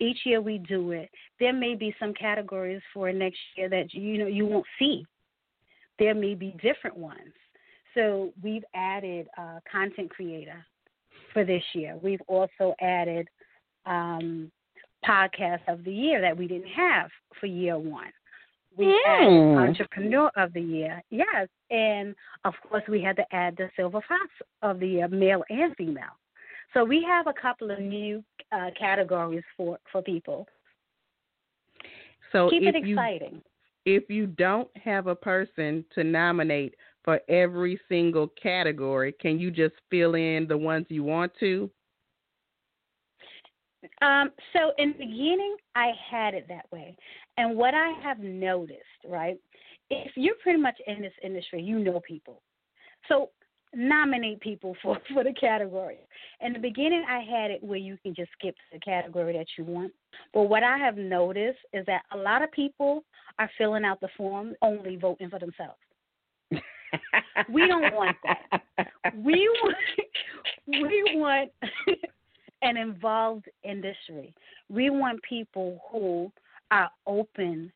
each 0.00 0.18
year 0.24 0.40
we 0.40 0.58
do 0.58 0.90
it. 0.90 1.10
There 1.40 1.52
may 1.52 1.74
be 1.74 1.94
some 1.98 2.12
categories 2.14 2.82
for 2.92 3.12
next 3.12 3.38
year 3.56 3.68
that 3.70 3.94
you 3.94 4.18
know 4.18 4.26
you 4.26 4.46
won't 4.46 4.66
see. 4.78 5.06
There 5.98 6.14
may 6.14 6.34
be 6.34 6.54
different 6.62 6.96
ones. 6.96 7.32
So 7.94 8.32
we've 8.42 8.64
added 8.74 9.28
uh, 9.38 9.60
content 9.70 10.10
creator 10.10 10.64
for 11.32 11.44
this 11.44 11.62
year. 11.74 11.98
We've 12.02 12.22
also 12.26 12.74
added 12.80 13.28
um, 13.86 14.50
podcast 15.06 15.60
of 15.68 15.84
the 15.84 15.92
year 15.92 16.20
that 16.20 16.36
we 16.36 16.46
didn't 16.46 16.68
have 16.68 17.10
for 17.40 17.46
year 17.46 17.78
one. 17.78 18.12
We 18.76 18.86
mm. 18.86 18.96
added 19.06 19.68
entrepreneur 19.68 20.30
of 20.36 20.52
the 20.54 20.60
year, 20.60 21.02
yes, 21.10 21.48
and 21.70 22.14
of 22.44 22.54
course 22.68 22.84
we 22.88 23.02
had 23.02 23.16
to 23.16 23.24
add 23.34 23.56
the 23.56 23.68
silver 23.76 24.00
fox 24.08 24.28
of 24.62 24.80
the 24.80 24.88
year, 24.88 25.08
male 25.08 25.44
and 25.50 25.76
female. 25.76 26.16
So 26.74 26.84
we 26.84 27.04
have 27.06 27.26
a 27.26 27.32
couple 27.32 27.70
of 27.70 27.78
new 27.78 28.24
uh, 28.50 28.70
categories 28.78 29.44
for 29.56 29.78
for 29.90 30.02
people. 30.02 30.46
So 32.32 32.48
keep 32.50 32.62
it 32.62 32.74
exciting. 32.74 33.42
You, 33.84 33.96
if 33.96 34.08
you 34.08 34.26
don't 34.26 34.68
have 34.76 35.06
a 35.06 35.14
person 35.14 35.84
to 35.94 36.04
nominate 36.04 36.74
for 37.04 37.20
every 37.28 37.80
single 37.88 38.28
category. 38.40 39.12
Can 39.12 39.38
you 39.38 39.50
just 39.50 39.74
fill 39.90 40.14
in 40.14 40.46
the 40.48 40.56
ones 40.56 40.86
you 40.88 41.02
want 41.02 41.32
to? 41.40 41.70
Um, 44.00 44.30
so 44.52 44.72
in 44.78 44.92
the 44.92 45.04
beginning, 45.04 45.56
I 45.74 45.90
had 46.10 46.34
it 46.34 46.46
that 46.48 46.66
way. 46.70 46.96
And 47.36 47.56
what 47.56 47.74
I 47.74 47.92
have 48.02 48.20
noticed, 48.20 48.78
right, 49.08 49.36
if 49.90 50.12
you're 50.16 50.36
pretty 50.42 50.60
much 50.60 50.76
in 50.86 51.02
this 51.02 51.12
industry, 51.22 51.62
you 51.62 51.78
know 51.78 52.00
people. 52.06 52.42
So 53.08 53.30
nominate 53.74 54.40
people 54.40 54.76
for, 54.82 54.98
for 55.12 55.24
the 55.24 55.32
category. 55.32 55.98
In 56.40 56.52
the 56.52 56.58
beginning, 56.58 57.04
I 57.08 57.20
had 57.20 57.50
it 57.50 57.62
where 57.62 57.78
you 57.78 57.98
can 58.02 58.14
just 58.14 58.30
skip 58.38 58.54
the 58.72 58.78
category 58.78 59.32
that 59.36 59.46
you 59.56 59.64
want. 59.64 59.92
But 60.34 60.42
what 60.42 60.62
I 60.62 60.76
have 60.78 60.96
noticed 60.96 61.58
is 61.72 61.86
that 61.86 62.02
a 62.12 62.16
lot 62.16 62.42
of 62.42 62.50
people 62.52 63.04
are 63.38 63.50
filling 63.56 63.84
out 63.84 64.00
the 64.00 64.08
form 64.16 64.54
only 64.62 64.96
voting 64.96 65.30
for 65.30 65.38
themselves 65.38 65.78
we 67.48 67.66
don't 67.66 67.94
want 67.94 68.16
that. 68.24 68.88
We 69.16 69.48
want 69.62 69.76
we 70.66 71.12
want 71.14 71.50
an 72.62 72.76
involved 72.76 73.46
industry. 73.64 74.34
We 74.68 74.90
want 74.90 75.20
people 75.22 75.80
who 75.90 76.32
are 76.70 76.90
open 77.06 77.72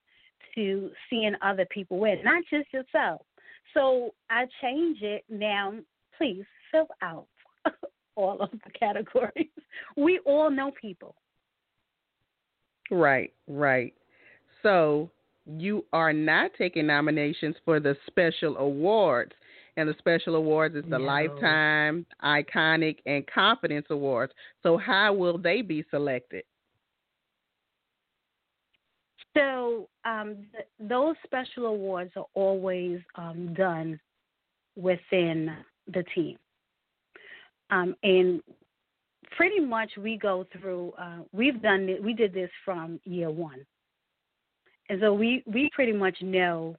to 0.55 0.91
seeing 1.11 1.35
other 1.43 1.67
people 1.71 1.99
win, 1.99 2.19
not 2.25 2.43
just 2.51 2.73
yourself. 2.73 3.23
So 3.77 4.15
I 4.31 4.47
change 4.63 5.03
it 5.03 5.25
now. 5.29 5.75
Please 6.17 6.45
fill 6.73 6.89
out 7.03 7.27
all 8.17 8.41
of 8.41 8.51
the 8.51 8.71
categories. 8.79 9.51
We 9.97 10.19
all 10.25 10.51
know 10.51 10.73
people. 10.81 11.15
Right, 12.91 13.33
right. 13.47 13.93
So 14.63 15.11
you 15.47 15.85
are 15.93 16.13
not 16.13 16.53
taking 16.57 16.87
nominations 16.87 17.57
for 17.65 17.79
the 17.79 17.97
special 18.07 18.57
awards. 18.57 19.33
And 19.79 19.87
the 19.87 19.95
special 19.99 20.37
awards 20.37 20.75
is 20.75 20.85
the 20.85 20.99
no. 20.99 21.05
Lifetime, 21.05 22.07
Iconic, 22.25 22.97
and 23.05 23.27
Confidence 23.27 23.85
Awards. 23.91 24.33
So, 24.63 24.79
how 24.79 25.13
will 25.13 25.37
they 25.37 25.61
be 25.61 25.85
selected? 25.91 26.45
So, 29.37 29.89
um, 30.07 30.47
th- 30.53 30.67
those 30.81 31.15
special 31.25 31.67
awards 31.67 32.11
are 32.17 32.27
always 32.35 33.01
um, 33.17 33.53
done 33.55 34.01
within 34.77 35.55
the 35.93 36.05
team. 36.15 36.39
Um, 37.71 37.95
and 38.03 38.41
pretty 39.37 39.61
much 39.61 39.91
we 39.99 40.17
go 40.17 40.47
through, 40.59 40.93
uh, 40.99 41.19
we've 41.33 41.61
done 41.61 41.97
we 42.03 42.15
did 42.15 42.33
this 42.33 42.51
from 42.65 42.99
year 43.05 43.31
one. 43.31 43.67
And 44.89 45.01
so 45.01 45.13
we, 45.13 45.43
we 45.47 45.69
pretty 45.75 45.93
much 45.93 46.17
know 46.23 46.77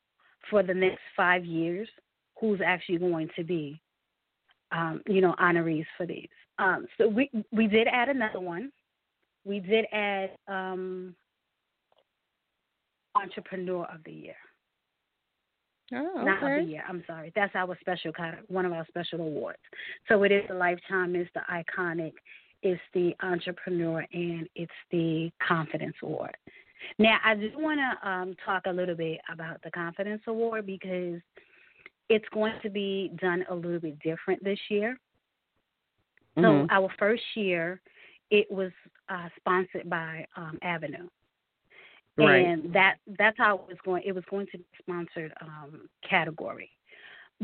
for 0.49 0.63
the 0.63 0.73
next 0.73 1.01
five 1.15 1.45
years 1.45 1.87
who's 2.39 2.61
actually 2.65 2.97
going 2.97 3.29
to 3.35 3.43
be, 3.43 3.79
um, 4.71 5.01
you 5.07 5.21
know, 5.21 5.35
honorees 5.41 5.85
for 5.97 6.05
these. 6.05 6.29
Um, 6.57 6.87
so 6.97 7.07
we 7.07 7.29
we 7.51 7.67
did 7.67 7.87
add 7.87 8.09
another 8.09 8.39
one. 8.39 8.71
We 9.45 9.59
did 9.59 9.85
add 9.91 10.31
um, 10.47 11.15
entrepreneur 13.21 13.85
of 13.93 14.03
the 14.05 14.11
year. 14.11 14.35
Oh, 15.93 16.11
okay. 16.17 16.25
Not 16.25 16.43
of 16.43 16.65
the 16.65 16.71
year. 16.71 16.83
I'm 16.87 17.03
sorry. 17.07 17.31
That's 17.35 17.55
our 17.55 17.77
special 17.79 18.11
kind 18.11 18.37
of 18.37 18.45
one 18.49 18.65
of 18.65 18.73
our 18.73 18.85
special 18.87 19.21
awards. 19.21 19.59
So 20.09 20.23
it 20.23 20.31
is 20.31 20.43
the 20.49 20.55
lifetime, 20.55 21.15
it's 21.15 21.29
the 21.33 21.41
iconic, 21.51 22.13
it's 22.61 22.81
the 22.93 23.13
entrepreneur, 23.21 24.05
and 24.11 24.47
it's 24.55 24.71
the 24.91 25.31
confidence 25.47 25.95
award. 26.03 26.35
Now, 26.99 27.17
I 27.23 27.35
do 27.35 27.51
want 27.55 27.79
to 27.79 28.09
um, 28.09 28.35
talk 28.45 28.63
a 28.65 28.71
little 28.71 28.95
bit 28.95 29.19
about 29.31 29.61
the 29.63 29.71
Confidence 29.71 30.21
Award 30.27 30.65
because 30.65 31.19
it's 32.09 32.25
going 32.33 32.53
to 32.63 32.69
be 32.69 33.11
done 33.19 33.43
a 33.49 33.55
little 33.55 33.79
bit 33.79 33.99
different 33.99 34.43
this 34.43 34.59
year. 34.69 34.99
Mm-hmm. 36.37 36.43
So, 36.43 36.67
our 36.69 36.89
first 36.99 37.23
year, 37.35 37.81
it 38.29 38.49
was 38.51 38.71
uh, 39.09 39.27
sponsored 39.37 39.89
by 39.89 40.25
um, 40.35 40.59
Avenue. 40.61 41.07
Right. 42.17 42.45
And 42.45 42.73
that 42.73 42.95
that's 43.17 43.37
how 43.37 43.55
it 43.55 43.61
was 43.67 43.77
going. 43.85 44.03
It 44.05 44.13
was 44.13 44.23
going 44.29 44.47
to 44.51 44.57
be 44.57 44.65
sponsored 44.79 45.33
um, 45.41 45.87
category, 46.07 46.71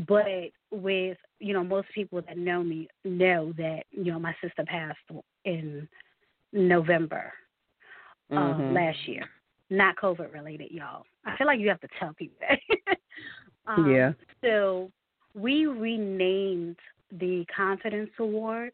but 0.08 0.26
with 0.72 1.18
you 1.40 1.54
know 1.54 1.64
most 1.64 1.90
people 1.94 2.22
that 2.22 2.38
know 2.38 2.64
me 2.64 2.88
know 3.06 3.54
that 3.58 3.84
you 3.92 4.12
know 4.12 4.20
my 4.20 4.36
sister 4.42 4.64
passed 4.66 4.98
in 5.46 5.88
November 6.52 7.34
mm-hmm. 8.32 8.74
last 8.74 8.98
year. 9.08 9.26
Not 9.70 9.96
COVID 9.98 10.34
related, 10.34 10.72
y'all. 10.72 11.04
I 11.26 11.38
feel 11.38 11.48
like 11.48 11.60
you 11.60 11.70
have 11.70 11.82
to 11.82 11.88
tell 12.00 12.14
people 12.14 12.38
that. 12.42 12.98
um, 13.68 13.92
yeah. 13.92 14.14
So 14.44 14.92
we 15.36 15.66
renamed 15.66 16.78
the 17.12 17.46
Confidence 17.56 18.12
Award 18.20 18.72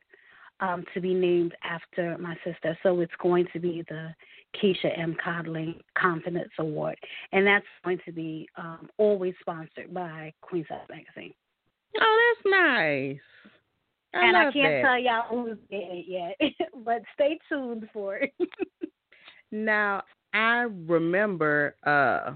um, 0.60 0.84
to 0.94 1.02
be 1.02 1.14
named 1.14 1.54
after 1.64 2.18
my 2.18 2.36
sister. 2.44 2.78
So 2.84 3.00
it's 3.02 3.12
going 3.22 3.48
to 3.54 3.60
be 3.60 3.84
the 3.90 4.14
Keisha 4.62 4.98
M. 4.98 5.16
Codling 5.24 5.80
Confidence 5.98 6.52
Award, 6.58 6.98
and 7.32 7.46
that's 7.46 7.66
going 7.84 8.00
to 8.06 8.12
be 8.12 8.48
um, 8.58 8.90
always 8.98 9.34
sponsored 9.42 9.94
by 9.94 10.34
Queen 10.42 10.66
Size 10.68 10.80
Magazine. 10.90 11.34
Oh, 12.00 12.34
that's 12.36 12.52
nice. 12.52 13.18
I 14.14 14.26
and 14.26 14.38
I 14.38 14.44
can't 14.46 14.56
that. 14.56 14.82
tell 14.82 15.00
y'all 15.00 15.28
who's 15.30 15.58
in 15.70 15.80
it 15.80 16.06
yet, 16.08 16.70
but 16.86 17.02
stay 17.14 17.40
tuned 17.48 17.88
for 17.94 18.18
it. 18.18 18.34
now, 19.52 20.04
I 20.34 20.68
remember 20.88 21.76
uh, 21.86 22.34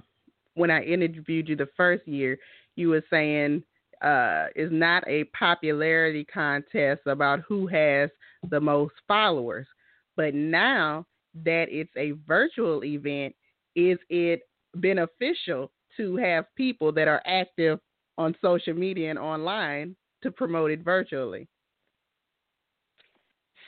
when 0.56 0.70
I 0.70 0.84
interviewed 0.84 1.50
you 1.50 1.56
the 1.56 1.70
first 1.76 2.08
year, 2.08 2.38
you 2.76 2.90
were 2.90 3.04
saying 3.10 3.64
uh, 4.04 4.48
is 4.56 4.70
not 4.72 5.04
a 5.08 5.24
popularity 5.26 6.26
contest 6.26 7.02
about 7.06 7.40
who 7.48 7.68
has 7.68 8.10
the 8.50 8.60
most 8.60 8.94
followers. 9.08 9.68
But 10.16 10.34
now 10.34 11.06
that 11.44 11.66
it's 11.70 11.94
a 11.98 12.12
virtual 12.28 12.84
event, 12.84 13.36
is 13.76 13.98
it 14.10 14.42
beneficial 14.76 15.72
to 15.98 16.16
have 16.18 16.46
people 16.56 16.92
that 16.92 17.08
are 17.08 17.22
active 17.26 17.80
on 18.18 18.36
social 18.42 18.74
media 18.74 19.10
and 19.10 19.20
online 19.20 19.96
to 20.22 20.32
promote 20.32 20.72
it 20.72 20.84
virtually? 20.84 21.48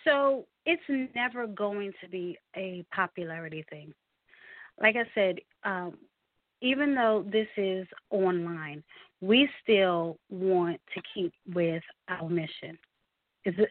So 0.03 0.45
it's 0.65 1.11
never 1.15 1.47
going 1.47 1.91
to 2.03 2.09
be 2.09 2.37
a 2.55 2.85
popularity 2.93 3.65
thing. 3.69 3.93
Like 4.79 4.95
I 4.95 5.09
said, 5.15 5.37
um, 5.63 5.97
even 6.61 6.95
though 6.95 7.25
this 7.31 7.47
is 7.57 7.87
online, 8.09 8.83
we 9.21 9.49
still 9.63 10.17
want 10.29 10.79
to 10.93 11.01
keep 11.13 11.33
with 11.53 11.83
our 12.09 12.29
mission. 12.29 12.77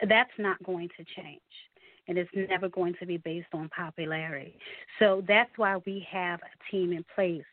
That's 0.09 0.31
not 0.39 0.63
going 0.65 0.89
to 0.97 1.05
change. 1.17 1.41
And 2.07 2.19
it's 2.19 2.31
never 2.35 2.69
going 2.69 2.95
to 3.01 3.07
be 3.07 3.17
based 3.17 3.49
on 3.55 3.71
popularity. 3.71 4.59
So 4.99 5.25
that's 5.27 5.51
why 5.57 5.79
we 5.87 6.07
have 6.11 6.41
a 6.41 6.71
team 6.71 6.93
in 6.93 7.05
place 7.15 7.45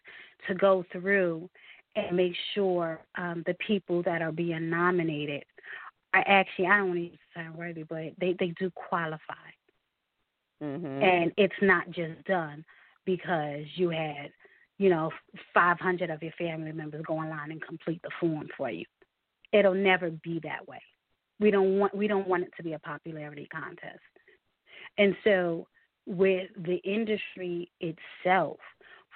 to 0.47 0.55
go 0.55 0.83
through 0.91 1.49
and 1.95 2.15
make 2.15 2.33
sure 2.53 2.99
um, 3.17 3.43
the 3.45 3.55
people 3.65 4.03
that 4.03 4.21
are 4.21 4.31
being 4.31 4.69
nominated 4.69 5.43
are 6.13 6.23
actually, 6.27 6.67
I 6.67 6.77
don't 6.79 6.89
want 6.89 7.11
to 7.11 7.17
term 7.33 7.57
worthy, 7.57 7.83
but 7.83 8.11
they, 8.19 8.35
they 8.39 8.53
do 8.59 8.69
qualify. 8.71 9.19
Mm-hmm. 10.61 11.01
And 11.01 11.31
it's 11.37 11.53
not 11.61 11.89
just 11.91 12.23
done 12.25 12.63
because 13.05 13.63
you 13.75 13.89
had 13.89 14.31
you 14.81 14.89
know, 14.89 15.11
500 15.53 16.09
of 16.09 16.23
your 16.23 16.31
family 16.39 16.71
members 16.71 17.03
go 17.05 17.19
online 17.19 17.51
and 17.51 17.61
complete 17.61 18.01
the 18.01 18.09
form 18.19 18.47
for 18.57 18.71
you. 18.71 18.83
It'll 19.53 19.75
never 19.75 20.09
be 20.09 20.39
that 20.43 20.67
way. 20.67 20.81
We 21.39 21.51
don't 21.51 21.77
want 21.77 21.95
we 21.95 22.07
don't 22.07 22.27
want 22.27 22.43
it 22.45 22.53
to 22.57 22.63
be 22.63 22.73
a 22.73 22.79
popularity 22.79 23.47
contest. 23.53 23.99
And 24.97 25.15
so 25.23 25.67
with 26.07 26.49
the 26.65 26.77
industry 26.77 27.69
itself, 27.79 28.57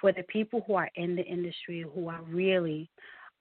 for 0.00 0.12
the 0.12 0.22
people 0.28 0.62
who 0.68 0.74
are 0.74 0.88
in 0.94 1.16
the 1.16 1.24
industry 1.24 1.84
who 1.92 2.08
are 2.10 2.22
really 2.22 2.88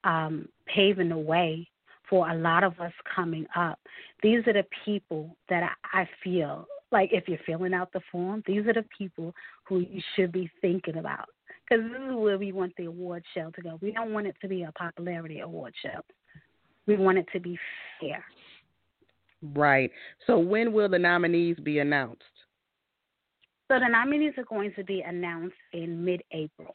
um, 0.04 0.50
paving 0.66 1.10
the 1.10 1.18
way 1.18 1.68
for 2.10 2.28
a 2.28 2.36
lot 2.36 2.64
of 2.64 2.80
us 2.80 2.94
coming 3.16 3.46
up, 3.56 3.78
these 4.24 4.40
are 4.48 4.54
the 4.54 4.66
people 4.84 5.38
that 5.50 5.62
I, 5.94 6.02
I 6.02 6.10
feel 6.24 6.66
like 6.92 7.10
if 7.14 7.28
you're 7.28 7.38
filling 7.46 7.76
out 7.76 7.94
the 7.94 8.02
form, 8.12 8.42
these 8.48 8.66
are 8.66 8.74
the 8.74 8.86
people 8.98 9.32
who 9.68 9.82
you 9.82 10.02
should 10.16 10.32
be 10.32 10.50
thinking 10.60 10.98
about 10.98 11.30
because 11.68 11.84
this 11.84 12.02
is 12.02 12.16
where 12.16 12.38
we 12.38 12.52
want 12.52 12.74
the 12.78 12.86
award 12.86 13.24
show 13.34 13.52
to 13.56 13.62
go. 13.62 13.78
We 13.82 13.92
don't 13.92 14.14
want 14.14 14.28
it 14.28 14.36
to 14.42 14.48
be 14.48 14.64
a 14.64 14.72
popularity 14.74 15.40
award 15.40 15.74
show. 15.82 16.02
We 16.88 16.98
want 16.98 17.18
it 17.18 17.26
to 17.34 17.40
be 17.40 17.58
fair. 18.00 18.24
Right. 19.42 19.92
So 20.28 20.38
when 20.38 20.74
will 20.74 20.90
the 20.90 21.00
nominees 21.00 21.58
be 21.64 21.80
announced? 21.80 22.22
So 23.68 23.80
the 23.80 23.88
nominees 23.88 24.34
are 24.38 24.46
going 24.46 24.74
to 24.76 24.84
be 24.84 25.02
announced 25.02 25.56
in 25.74 26.04
mid-April. 26.06 26.74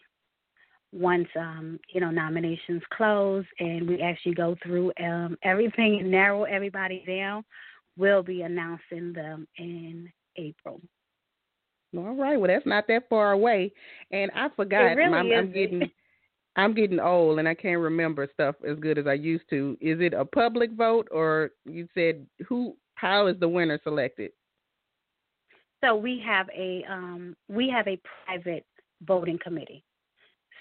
Once 0.93 1.29
um, 1.39 1.79
you 1.95 2.01
know 2.01 2.11
nominations 2.11 2.83
close 2.93 3.45
and 3.61 3.89
we 3.89 4.03
actually 4.03 4.35
go 4.35 4.57
through 4.61 4.91
um, 5.01 5.37
everything 5.45 6.01
and 6.01 6.11
narrow 6.11 6.43
everybody 6.43 7.05
down, 7.07 7.45
we'll 7.97 8.25
be 8.25 8.43
announcing 8.43 9.13
them 9.13 9.47
in 9.57 10.11
April. 10.37 10.81
All 11.97 12.15
right. 12.15 12.39
Well, 12.39 12.51
that's 12.51 12.67
not 12.67 12.87
that 12.89 13.09
far 13.09 13.33
away. 13.33 13.73
And 14.11 14.31
I 14.35 14.49
forgot. 14.55 14.97
Really 14.97 15.17
I'm, 15.17 15.33
I'm 15.33 15.53
getting. 15.53 15.91
I'm 16.57 16.75
getting 16.75 16.99
old 16.99 17.39
and 17.39 17.49
I 17.49 17.55
can't 17.55 17.81
remember 17.81 18.29
stuff 18.33 18.57
as 18.69 18.77
good 18.79 18.99
as 18.99 19.07
I 19.07 19.13
used 19.13 19.45
to. 19.51 19.79
Is 19.81 20.01
it 20.01 20.13
a 20.13 20.25
public 20.25 20.73
vote 20.73 21.07
or 21.11 21.51
you 21.65 21.87
said 21.95 22.27
who? 22.49 22.77
How 22.97 23.29
is 23.29 23.39
the 23.39 23.49
winner 23.49 23.79
selected? 23.85 24.33
So 25.83 25.95
we 25.95 26.23
have 26.27 26.49
a 26.55 26.85
um, 26.91 27.37
we 27.49 27.71
have 27.71 27.87
a 27.89 27.99
private 28.27 28.67
voting 29.03 29.39
committee, 29.43 29.83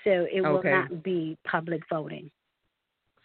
so 0.04 0.28
it 0.32 0.42
will 0.42 0.60
okay. 0.60 0.72
not 0.72 1.04
be 1.04 1.38
public 1.46 1.82
voting. 1.90 2.30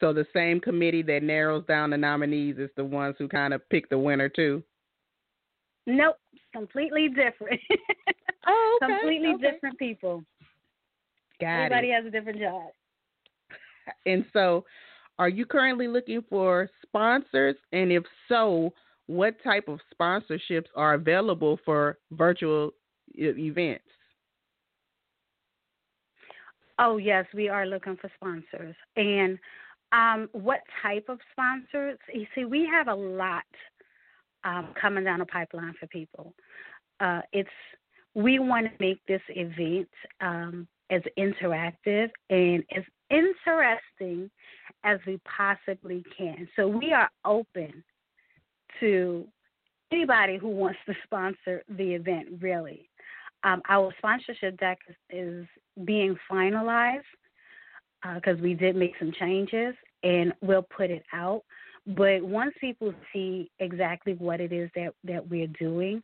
So 0.00 0.12
the 0.12 0.26
same 0.34 0.58
committee 0.58 1.02
that 1.02 1.22
narrows 1.22 1.64
down 1.66 1.90
the 1.90 1.96
nominees 1.96 2.56
is 2.58 2.70
the 2.76 2.84
ones 2.84 3.14
who 3.18 3.28
kind 3.28 3.54
of 3.54 3.68
pick 3.68 3.88
the 3.90 3.98
winner 3.98 4.28
too. 4.28 4.62
Nope, 5.87 6.16
completely 6.55 7.09
different. 7.09 7.61
oh, 8.47 8.79
okay. 8.83 8.92
completely 8.92 9.35
okay. 9.35 9.51
different 9.51 9.79
people. 9.79 10.25
Got 11.40 11.64
Everybody 11.64 11.88
it. 11.88 11.94
has 11.94 12.07
a 12.07 12.11
different 12.11 12.40
job. 12.40 12.70
And 14.07 14.25
so, 14.33 14.64
are 15.18 15.29
you 15.29 15.44
currently 15.44 15.88
looking 15.88 16.25
for 16.31 16.70
sponsors? 16.87 17.57
And 17.73 17.92
if 17.92 18.03
so, 18.31 18.73
what 19.09 19.35
type 19.44 19.68
of 19.68 19.79
sponsorships 19.92 20.68
are 20.75 20.94
available 20.94 21.59
for 21.66 21.99
virtual 22.12 22.70
events? 23.14 23.85
Oh, 26.79 26.97
yes, 26.97 27.27
we 27.35 27.49
are 27.49 27.66
looking 27.66 27.97
for 27.97 28.11
sponsors. 28.16 28.75
And 28.97 29.38
um, 29.92 30.29
what 30.33 30.61
type 30.83 31.07
of 31.09 31.18
sponsors? 31.33 31.99
You 32.12 32.27
see, 32.35 32.44
we 32.44 32.66
have 32.73 32.88
a 32.88 32.94
lot 32.94 33.44
um, 34.44 34.68
coming 34.80 35.04
down 35.04 35.18
the 35.18 35.26
pipeline 35.26 35.74
for 35.78 35.87
people. 35.88 36.35
Uh, 37.00 37.20
it's 37.33 37.48
we 38.14 38.38
want 38.38 38.66
to 38.66 38.72
make 38.78 39.00
this 39.07 39.22
event 39.30 39.88
um, 40.20 40.68
as 40.90 41.02
interactive 41.18 42.11
and 42.30 42.62
as 42.76 42.85
interesting 43.11 44.30
as 44.85 44.98
we 45.07 45.20
possibly 45.24 46.04
can. 46.16 46.48
So 46.57 46.68
we 46.68 46.92
are 46.92 47.11
open 47.24 47.83
to 48.80 49.26
anybody 49.90 50.37
who 50.37 50.48
wants 50.48 50.78
to 50.87 50.94
sponsor 51.04 51.62
the 51.68 51.94
event. 51.94 52.28
Really, 52.40 52.88
um, 53.42 53.62
our 53.68 53.92
sponsorship 53.98 54.59
deck 54.59 54.78
is, 54.88 54.96
is 55.11 55.46
being 55.85 56.16
finalized 56.30 57.02
because 58.14 58.38
uh, 58.38 58.42
we 58.42 58.54
did 58.54 58.76
make 58.76 58.92
some 58.98 59.12
changes, 59.18 59.74
and 60.02 60.33
we'll 60.42 60.66
put 60.76 60.90
it 60.90 61.04
out. 61.12 61.42
But 61.87 62.23
once 62.23 62.55
people 62.61 62.94
see 63.12 63.51
exactly 63.59 64.14
what 64.14 64.40
it 64.40 64.53
is 64.53 64.70
that 64.75 64.94
that 65.05 65.29
we're 65.29 65.49
doing, 65.59 66.03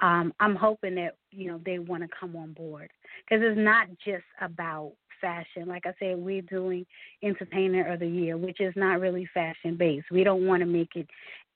um, 0.00 0.32
I'm 0.40 0.54
hoping 0.54 0.94
that 0.96 1.16
you 1.30 1.48
know 1.48 1.60
they 1.64 1.78
want 1.78 2.02
to 2.02 2.08
come 2.18 2.36
on 2.36 2.52
board 2.52 2.90
because 3.24 3.44
it's 3.44 3.58
not 3.58 3.88
just 4.04 4.24
about 4.40 4.92
fashion. 5.20 5.66
Like 5.66 5.86
I 5.86 5.94
said, 5.98 6.18
we're 6.18 6.42
doing 6.42 6.86
Entertainer 7.22 7.92
of 7.92 8.00
the 8.00 8.06
Year, 8.06 8.36
which 8.36 8.60
is 8.60 8.74
not 8.76 9.00
really 9.00 9.28
fashion 9.32 9.76
based. 9.76 10.06
We 10.10 10.24
don't 10.24 10.46
want 10.46 10.60
to 10.60 10.66
make 10.66 10.94
it 10.94 11.08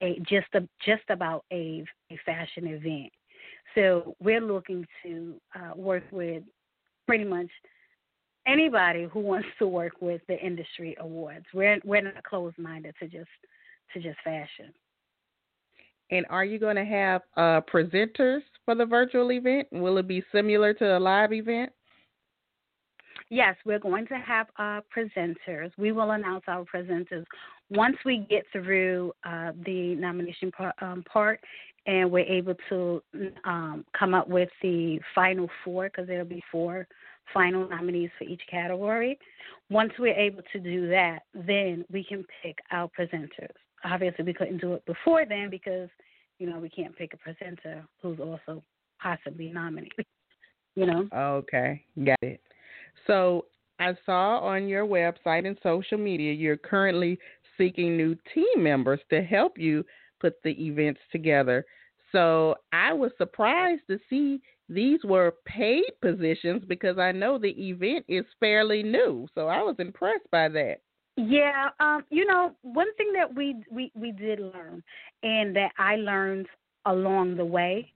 a 0.02 0.18
just 0.20 0.48
a 0.54 0.60
just 0.84 1.04
about 1.08 1.44
a, 1.52 1.84
a 2.10 2.18
fashion 2.24 2.66
event. 2.66 3.12
So 3.74 4.16
we're 4.20 4.40
looking 4.40 4.84
to 5.04 5.34
uh, 5.54 5.76
work 5.76 6.04
with 6.10 6.42
pretty 7.06 7.24
much 7.24 7.48
anybody 8.46 9.06
who 9.12 9.20
wants 9.20 9.48
to 9.58 9.66
work 9.68 9.92
with 10.00 10.22
the 10.28 10.38
industry 10.38 10.96
awards. 10.98 11.46
We're 11.54 11.78
we're 11.84 12.02
not 12.02 12.22
closed 12.24 12.58
minded 12.58 12.94
to 13.00 13.06
just 13.06 13.28
to 13.92 14.00
just 14.00 14.18
fashion. 14.22 14.72
And 16.10 16.26
are 16.28 16.44
you 16.44 16.58
going 16.58 16.76
to 16.76 16.84
have 16.84 17.22
uh, 17.36 17.60
presenters 17.72 18.40
for 18.64 18.74
the 18.74 18.84
virtual 18.84 19.30
event? 19.32 19.68
Will 19.70 19.98
it 19.98 20.08
be 20.08 20.24
similar 20.32 20.74
to 20.74 20.98
a 20.98 20.98
live 20.98 21.32
event? 21.32 21.72
Yes, 23.28 23.54
we're 23.64 23.78
going 23.78 24.08
to 24.08 24.14
have 24.14 24.48
uh, 24.58 24.80
presenters. 24.96 25.70
We 25.78 25.92
will 25.92 26.10
announce 26.10 26.44
our 26.48 26.64
presenters 26.64 27.24
once 27.70 27.96
we 28.04 28.26
get 28.28 28.44
through 28.50 29.12
uh, 29.24 29.52
the 29.64 29.94
nomination 29.94 30.50
part, 30.50 30.74
um, 30.82 31.04
part, 31.04 31.38
and 31.86 32.10
we're 32.10 32.26
able 32.26 32.54
to 32.68 33.00
um, 33.44 33.84
come 33.96 34.14
up 34.14 34.28
with 34.28 34.48
the 34.62 34.98
final 35.14 35.48
four, 35.64 35.84
because 35.84 36.08
there'll 36.08 36.24
be 36.24 36.42
four 36.50 36.88
final 37.32 37.68
nominees 37.68 38.10
for 38.18 38.24
each 38.24 38.42
category. 38.50 39.16
Once 39.70 39.92
we're 39.96 40.12
able 40.12 40.42
to 40.52 40.58
do 40.58 40.88
that, 40.88 41.20
then 41.32 41.84
we 41.92 42.02
can 42.02 42.24
pick 42.42 42.58
our 42.72 42.90
presenters 42.98 43.54
obviously 43.84 44.24
we 44.24 44.34
couldn't 44.34 44.60
do 44.60 44.74
it 44.74 44.84
before 44.86 45.24
then 45.26 45.50
because 45.50 45.88
you 46.38 46.48
know 46.48 46.58
we 46.58 46.68
can't 46.68 46.96
pick 46.96 47.14
a 47.14 47.16
presenter 47.16 47.84
who's 48.02 48.18
also 48.20 48.62
possibly 49.00 49.50
nominated. 49.50 50.06
You 50.76 50.86
know. 50.86 51.08
Okay, 51.12 51.84
got 52.04 52.22
it. 52.22 52.40
So 53.08 53.46
I 53.80 53.92
saw 54.06 54.38
on 54.38 54.68
your 54.68 54.86
website 54.86 55.44
and 55.44 55.58
social 55.64 55.98
media 55.98 56.32
you're 56.32 56.56
currently 56.56 57.18
seeking 57.58 57.96
new 57.96 58.16
team 58.32 58.62
members 58.62 59.00
to 59.10 59.20
help 59.20 59.58
you 59.58 59.84
put 60.20 60.34
the 60.44 60.50
events 60.50 61.00
together. 61.10 61.66
So 62.12 62.54
I 62.72 62.92
was 62.92 63.10
surprised 63.18 63.82
to 63.88 63.98
see 64.08 64.40
these 64.68 65.00
were 65.02 65.34
paid 65.44 65.90
positions 66.00 66.62
because 66.68 66.98
I 66.98 67.10
know 67.10 67.38
the 67.38 67.68
event 67.68 68.04
is 68.08 68.24
fairly 68.38 68.82
new. 68.82 69.26
So 69.34 69.48
I 69.48 69.62
was 69.62 69.76
impressed 69.78 70.30
by 70.30 70.48
that. 70.50 70.76
Yeah, 71.28 71.68
um, 71.80 72.04
you 72.10 72.24
know, 72.26 72.54
one 72.62 72.92
thing 72.96 73.12
that 73.14 73.34
we 73.34 73.56
we 73.70 73.92
we 73.94 74.12
did 74.12 74.40
learn, 74.40 74.82
and 75.22 75.54
that 75.56 75.72
I 75.78 75.96
learned 75.96 76.46
along 76.86 77.36
the 77.36 77.44
way, 77.44 77.92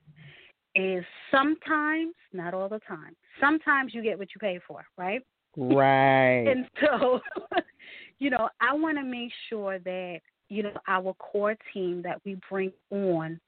is 0.75 1.05
sometimes, 1.31 2.15
not 2.33 2.53
all 2.55 2.69
the 2.69 2.81
time, 2.81 3.17
sometimes 3.41 3.95
you 3.95 4.03
get 4.03 4.19
what 4.19 4.29
you 4.35 4.39
pay 4.41 4.61
for, 4.67 4.85
right? 4.99 5.23
Right. 5.57 6.47
and 6.49 6.67
so, 6.81 7.21
you 8.19 8.31
know, 8.31 8.49
I 8.61 8.75
want 8.75 8.99
to 8.99 9.05
make 9.05 9.33
sure 9.49 9.79
that 9.79 10.19
you 10.49 10.65
know 10.65 10.73
our 10.89 11.15
core 11.15 11.57
team 11.73 12.03
that 12.03 12.21
we 12.25 12.37
bring 12.51 12.73
on 12.91 13.41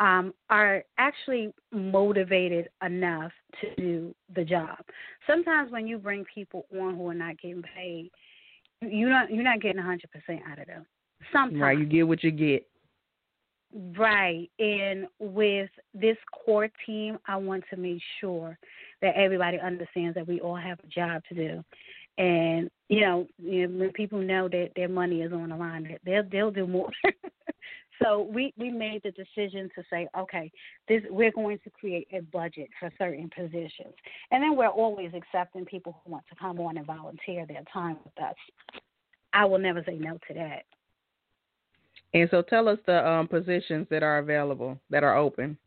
um, 0.00 0.34
are 0.50 0.82
actually 0.98 1.52
motivated 1.72 2.68
enough 2.84 3.32
to 3.60 3.74
do 3.76 4.14
the 4.34 4.44
job. 4.44 4.78
Sometimes 5.26 5.70
when 5.70 5.86
you 5.86 5.98
bring 5.98 6.24
people 6.34 6.66
on 6.76 6.96
who 6.96 7.08
are 7.08 7.14
not 7.14 7.38
getting 7.40 7.62
paid, 7.62 8.10
you're 8.92 9.10
not 9.10 9.30
you're 9.30 9.44
not 9.44 9.60
getting 9.60 9.80
a 9.80 9.82
100% 9.82 9.98
out 10.50 10.58
of 10.58 10.66
them. 10.66 10.86
Sometimes 11.32 11.60
right, 11.60 11.78
you 11.78 11.86
get 11.86 12.06
what 12.06 12.22
you 12.22 12.30
get. 12.30 12.66
Right. 13.96 14.48
And 14.58 15.06
with 15.18 15.70
this 15.92 16.16
core 16.32 16.68
team, 16.86 17.18
I 17.26 17.36
want 17.36 17.64
to 17.70 17.76
make 17.76 18.00
sure 18.20 18.56
that 19.02 19.16
everybody 19.16 19.58
understands 19.58 20.14
that 20.14 20.28
we 20.28 20.40
all 20.40 20.56
have 20.56 20.78
a 20.84 20.86
job 20.86 21.22
to 21.28 21.34
do. 21.34 21.64
And 22.16 22.70
you 22.88 23.00
know, 23.00 23.26
you 23.38 23.66
know 23.66 23.78
when 23.78 23.92
people 23.92 24.20
know 24.20 24.48
that 24.48 24.70
their 24.76 24.88
money 24.88 25.22
is 25.22 25.32
on 25.32 25.48
the 25.48 25.56
line, 25.56 25.84
that 25.84 26.00
they'll 26.04 26.28
they'll 26.30 26.50
do 26.50 26.66
more. 26.66 26.90
so 28.02 28.28
we 28.32 28.52
we 28.56 28.70
made 28.70 29.02
the 29.02 29.12
decision 29.12 29.70
to 29.74 29.82
say, 29.90 30.08
okay, 30.18 30.50
this 30.88 31.02
we're 31.10 31.32
going 31.32 31.58
to 31.64 31.70
create 31.70 32.08
a 32.12 32.20
budget 32.20 32.68
for 32.78 32.90
certain 32.98 33.30
positions, 33.34 33.94
and 34.30 34.42
then 34.42 34.56
we're 34.56 34.68
always 34.68 35.12
accepting 35.14 35.64
people 35.64 36.00
who 36.04 36.12
want 36.12 36.24
to 36.30 36.36
come 36.36 36.58
on 36.60 36.76
and 36.76 36.86
volunteer 36.86 37.46
their 37.46 37.62
time 37.72 37.96
with 38.04 38.24
us. 38.24 38.34
I 39.32 39.44
will 39.44 39.58
never 39.58 39.82
say 39.86 39.96
no 39.96 40.18
to 40.28 40.34
that. 40.34 40.64
And 42.14 42.28
so 42.30 42.42
tell 42.42 42.68
us 42.68 42.78
the 42.86 43.06
um, 43.06 43.26
positions 43.26 43.88
that 43.90 44.02
are 44.02 44.18
available, 44.18 44.78
that 44.90 45.02
are 45.02 45.16
open. 45.16 45.58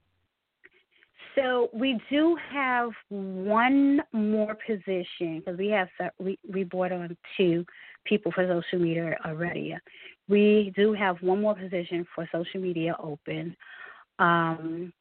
So 1.36 1.70
we 1.72 2.00
do 2.10 2.36
have 2.52 2.90
one 3.10 4.02
more 4.12 4.58
position 4.66 5.40
because 5.40 5.58
we 5.58 5.68
have 5.70 5.88
we 6.18 6.40
we 6.50 6.63
brought 6.63 6.92
on 6.92 7.16
two 7.38 7.63
people 8.06 8.32
for 8.32 8.48
social 8.48 8.84
media 8.84 9.16
already. 9.24 9.76
We 10.30 10.74
do 10.76 10.94
have 10.94 11.22
one 11.22 11.42
more 11.42 11.56
position 11.56 12.06
for 12.13 12.28
social 12.32 12.60
media 12.60 12.96
open. 13.00 13.56
Um, 14.20 14.92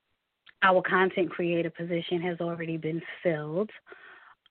our 0.62 0.82
content 0.82 1.30
creator 1.30 1.70
position 1.70 2.20
has 2.22 2.40
already 2.40 2.76
been 2.76 3.02
filled. 3.22 3.70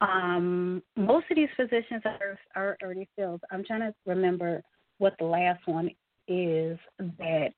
Um, 0.01 0.83
most 0.95 1.25
of 1.31 1.37
these 1.37 1.49
positions 1.55 2.01
are 2.05 2.37
are 2.55 2.77
already 2.83 3.07
filled. 3.15 3.41
I'm 3.51 3.63
trying 3.63 3.81
to 3.81 3.93
remember 4.05 4.61
what 4.97 5.15
the 5.19 5.25
last 5.25 5.65
one 5.67 5.89
is 6.27 6.77
that 7.19 7.49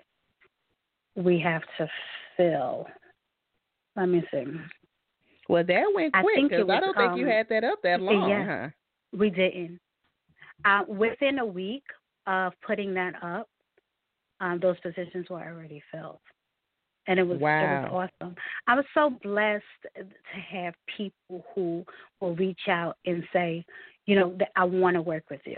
we 1.16 1.40
have 1.40 1.64
to 1.78 1.90
fill. 2.36 2.88
Let 3.96 4.08
me 4.10 4.24
see. 4.32 4.44
Well, 5.50 5.64
that 5.64 5.84
went 5.96 6.14
quick 6.14 6.50
because 6.50 6.70
I, 6.70 6.80
don't 6.80 6.98
um, 6.98 7.08
think 7.08 7.18
you 7.18 7.26
um, 7.26 7.32
had 7.32 7.50
that 7.50 7.64
up 7.64 7.80
that 7.84 8.02
long, 8.02 8.30
yeah, 8.30 8.46
huh? 8.46 8.70
We 9.18 9.30
didn't. 9.30 9.80
Uh, 10.66 10.84
within 10.88 11.40
a 11.40 11.46
week 11.46 11.84
of 12.28 12.54
putting 12.66 12.94
that 12.94 13.14
up, 13.24 13.48
um, 14.40 14.60
those 14.62 14.80
positions 14.82 15.28
were 15.30 15.42
already 15.42 15.82
filled, 15.92 16.20
and 17.08 17.20
it 17.20 17.24
was 17.24 17.40
wow. 17.40 17.86
it 17.86 17.92
was 17.92 18.10
awesome. 18.22 18.36
I 18.68 18.76
was 18.76 18.86
so 18.94 19.10
blessed 19.24 19.64
to 19.96 20.40
have 20.40 20.76
people 20.96 21.44
who 21.56 21.84
will 22.20 22.36
reach 22.36 22.68
out 22.70 22.98
and 23.06 23.24
say, 23.34 23.66
you 24.06 24.16
know, 24.16 24.36
that 24.38 24.50
I 24.56 24.64
want 24.64 24.96
to 24.96 25.02
work 25.02 25.24
with 25.32 25.42
you. 25.46 25.58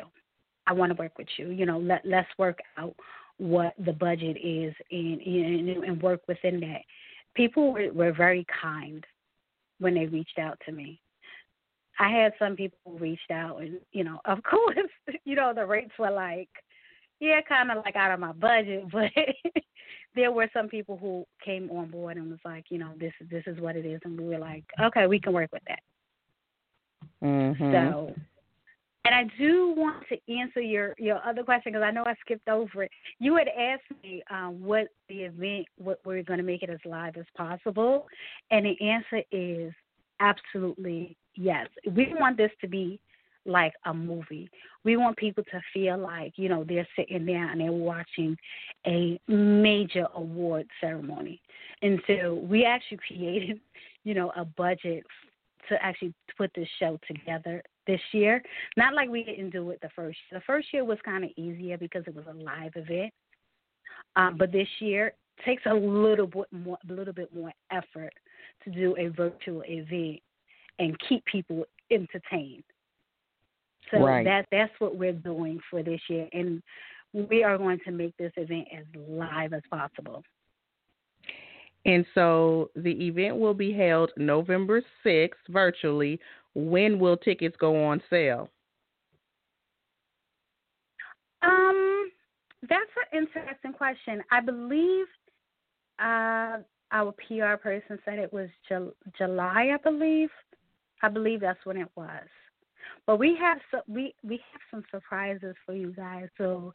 I 0.67 0.73
want 0.73 0.91
to 0.91 1.01
work 1.01 1.17
with 1.17 1.27
you. 1.37 1.49
You 1.49 1.65
know, 1.65 1.79
let 1.79 2.05
let's 2.05 2.29
work 2.37 2.59
out 2.77 2.95
what 3.37 3.73
the 3.83 3.93
budget 3.93 4.37
is 4.41 4.73
and 4.91 5.19
and, 5.21 5.69
and 5.83 6.01
work 6.01 6.21
within 6.27 6.59
that. 6.61 6.81
People 7.35 7.73
were, 7.73 7.91
were 7.91 8.13
very 8.13 8.45
kind 8.61 9.03
when 9.79 9.93
they 9.93 10.05
reached 10.05 10.39
out 10.39 10.57
to 10.65 10.71
me. 10.71 11.01
I 11.99 12.09
had 12.09 12.33
some 12.39 12.55
people 12.55 12.77
who 12.85 12.97
reached 12.97 13.31
out, 13.31 13.61
and 13.61 13.79
you 13.91 14.03
know, 14.03 14.19
of 14.25 14.39
course, 14.49 14.77
you 15.25 15.35
know, 15.35 15.53
the 15.53 15.65
rates 15.65 15.91
were 15.99 16.11
like, 16.11 16.49
yeah, 17.19 17.41
kind 17.47 17.71
of 17.71 17.83
like 17.83 17.95
out 17.95 18.11
of 18.11 18.19
my 18.19 18.31
budget, 18.31 18.85
but 18.91 19.11
there 20.15 20.31
were 20.31 20.49
some 20.53 20.67
people 20.67 20.97
who 20.97 21.25
came 21.43 21.69
on 21.71 21.91
board 21.91 22.17
and 22.17 22.29
was 22.29 22.39
like, 22.45 22.65
you 22.69 22.77
know, 22.77 22.91
this 22.99 23.13
this 23.29 23.43
is 23.47 23.59
what 23.59 23.75
it 23.75 23.85
is, 23.85 24.01
and 24.03 24.19
we 24.19 24.27
were 24.27 24.39
like, 24.39 24.63
okay, 24.81 25.07
we 25.07 25.19
can 25.19 25.33
work 25.33 25.51
with 25.51 25.63
that. 25.67 25.79
Mm-hmm. 27.23 27.71
So 27.71 28.15
and 29.05 29.15
I 29.15 29.23
do 29.39 29.73
want 29.75 30.05
to 30.09 30.17
answer 30.31 30.61
your 30.61 30.93
your 30.97 31.19
other 31.25 31.43
question 31.43 31.71
because 31.71 31.83
I 31.83 31.91
know 31.91 32.03
I 32.05 32.13
skipped 32.23 32.47
over 32.47 32.83
it. 32.83 32.91
You 33.19 33.35
had 33.37 33.47
asked 33.47 34.03
me 34.03 34.21
um, 34.29 34.61
what 34.61 34.89
the 35.07 35.23
event, 35.23 35.65
what 35.77 35.99
we're 36.05 36.21
going 36.21 36.37
to 36.37 36.43
make 36.43 36.63
it 36.63 36.69
as 36.69 36.79
live 36.85 37.17
as 37.17 37.25
possible, 37.35 38.07
and 38.51 38.65
the 38.65 38.79
answer 38.81 39.23
is 39.31 39.73
absolutely 40.19 41.17
yes. 41.35 41.67
We 41.91 42.13
want 42.19 42.37
this 42.37 42.51
to 42.61 42.67
be 42.67 42.99
like 43.45 43.73
a 43.85 43.93
movie. 43.93 44.49
We 44.83 44.97
want 44.97 45.17
people 45.17 45.43
to 45.45 45.61
feel 45.73 45.97
like, 45.97 46.33
you 46.35 46.49
know, 46.49 46.63
they're 46.63 46.87
sitting 46.95 47.25
there 47.25 47.49
and 47.49 47.59
they're 47.59 47.71
watching 47.71 48.37
a 48.85 49.19
major 49.27 50.07
award 50.13 50.67
ceremony. 50.79 51.41
And 51.81 52.01
so 52.07 52.35
we 52.35 52.65
actually 52.65 52.97
created, 53.07 53.59
you 54.03 54.13
know, 54.13 54.31
a 54.35 54.45
budget 54.45 55.03
to 55.69 55.83
actually 55.83 56.13
put 56.37 56.51
this 56.55 56.67
show 56.79 56.99
together 57.07 57.61
this 57.87 58.01
year. 58.11 58.41
Not 58.77 58.93
like 58.93 59.09
we 59.09 59.23
didn't 59.23 59.51
do 59.51 59.69
it 59.71 59.79
the 59.81 59.89
first 59.95 60.17
year. 60.29 60.39
The 60.39 60.45
first 60.45 60.67
year 60.73 60.83
was 60.85 60.97
kind 61.03 61.23
of 61.23 61.31
easier 61.37 61.77
because 61.77 62.03
it 62.07 62.15
was 62.15 62.25
a 62.29 62.33
live 62.33 62.71
event. 62.75 63.13
Um, 64.15 64.37
but 64.37 64.51
this 64.51 64.67
year 64.79 65.13
takes 65.45 65.63
a 65.65 65.73
little 65.73 66.27
bit 66.27 66.45
more, 66.51 66.77
a 66.89 66.93
little 66.93 67.13
bit 67.13 67.33
more 67.33 67.51
effort 67.71 68.13
to 68.63 68.69
do 68.69 68.95
a 68.97 69.07
virtual 69.07 69.63
event 69.65 70.21
and 70.79 70.97
keep 71.07 71.23
people 71.25 71.65
entertained. 71.91 72.63
So 73.91 73.99
right. 73.99 74.23
that 74.23 74.45
that's 74.51 74.73
what 74.79 74.95
we're 74.95 75.13
doing 75.13 75.59
for 75.69 75.81
this 75.81 76.01
year, 76.09 76.27
and 76.31 76.61
we 77.13 77.43
are 77.43 77.57
going 77.57 77.79
to 77.85 77.91
make 77.91 78.15
this 78.17 78.31
event 78.37 78.67
as 78.77 78.85
live 78.95 79.53
as 79.53 79.63
possible. 79.69 80.23
And 81.85 82.05
so 82.13 82.69
the 82.75 82.91
event 83.07 83.37
will 83.37 83.53
be 83.53 83.71
held 83.71 84.11
November 84.17 84.83
6th 85.05 85.29
virtually. 85.49 86.19
When 86.53 86.99
will 86.99 87.17
tickets 87.17 87.55
go 87.59 87.83
on 87.83 88.01
sale? 88.09 88.49
Um, 91.41 92.11
that's 92.63 92.91
an 93.13 93.23
interesting 93.23 93.73
question. 93.73 94.21
I 94.31 94.41
believe 94.41 95.05
uh, 95.99 96.57
our 96.91 97.13
PR 97.13 97.55
person 97.61 97.99
said 98.05 98.19
it 98.19 98.33
was 98.33 98.49
July. 99.17 99.71
I 99.73 99.77
believe. 99.83 100.29
I 101.01 101.09
believe 101.09 101.41
that's 101.41 101.65
when 101.65 101.77
it 101.77 101.89
was. 101.95 102.27
But 103.05 103.19
we 103.19 103.37
have 103.39 103.59
so, 103.71 103.81
we 103.87 104.13
we 104.23 104.41
have 104.51 104.61
some 104.71 104.83
surprises 104.91 105.55
for 105.65 105.73
you 105.73 105.93
guys. 105.93 106.27
So 106.37 106.73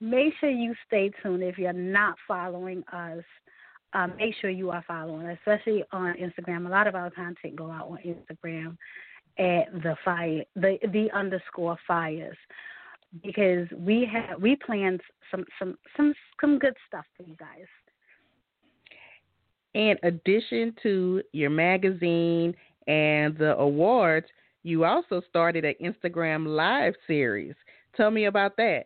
make 0.00 0.34
sure 0.40 0.50
you 0.50 0.74
stay 0.86 1.10
tuned. 1.22 1.42
If 1.42 1.58
you're 1.58 1.72
not 1.72 2.16
following 2.28 2.84
us 2.92 3.24
um, 3.92 4.14
make 4.16 4.34
sure 4.40 4.50
you 4.50 4.70
are 4.70 4.84
following, 4.86 5.26
especially 5.28 5.84
on 5.92 6.14
Instagram. 6.14 6.66
A 6.66 6.70
lot 6.70 6.86
of 6.86 6.94
our 6.94 7.10
content 7.10 7.56
go 7.56 7.70
out 7.70 7.88
on 7.88 7.98
Instagram 8.06 8.76
at 9.38 9.72
the 9.82 9.96
fire, 10.04 10.44
the 10.54 10.78
the 10.92 11.08
underscore 11.12 11.76
fires, 11.86 12.36
because 13.24 13.66
we 13.76 14.08
have 14.12 14.40
we 14.40 14.56
planned 14.56 15.00
some 15.30 15.44
some 15.58 15.76
some 15.96 16.14
some 16.40 16.58
good 16.58 16.74
stuff 16.86 17.04
for 17.16 17.24
you 17.24 17.34
guys. 17.36 17.66
In 19.74 19.96
addition 20.02 20.74
to 20.82 21.22
your 21.32 21.50
magazine 21.50 22.54
and 22.86 23.36
the 23.38 23.56
awards, 23.56 24.26
you 24.62 24.84
also 24.84 25.22
started 25.28 25.64
an 25.64 25.74
Instagram 25.82 26.46
live 26.46 26.94
series. 27.06 27.54
Tell 27.96 28.10
me 28.10 28.24
about 28.24 28.56
that. 28.56 28.84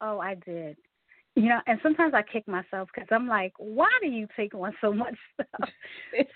Oh, 0.00 0.18
I 0.18 0.34
did 0.34 0.76
you 1.34 1.48
know, 1.48 1.60
and 1.66 1.78
sometimes 1.82 2.12
I 2.14 2.22
kick 2.22 2.46
myself 2.46 2.88
because 2.94 3.08
I'm 3.10 3.26
like, 3.26 3.54
why 3.56 3.88
do 4.02 4.08
you 4.08 4.26
take 4.36 4.54
on 4.54 4.72
so 4.80 4.92
much 4.92 5.14
stuff? 5.34 5.70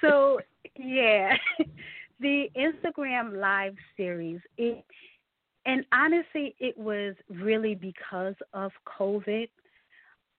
so 0.00 0.40
yeah, 0.78 1.37
the 2.20 2.46
Instagram 2.56 3.38
live 3.38 3.74
series, 3.96 4.40
it, 4.56 4.85
and 5.66 5.85
honestly, 5.92 6.54
it 6.59 6.76
was 6.78 7.14
really 7.28 7.74
because 7.74 8.37
of 8.54 8.70
COVID. 8.98 9.48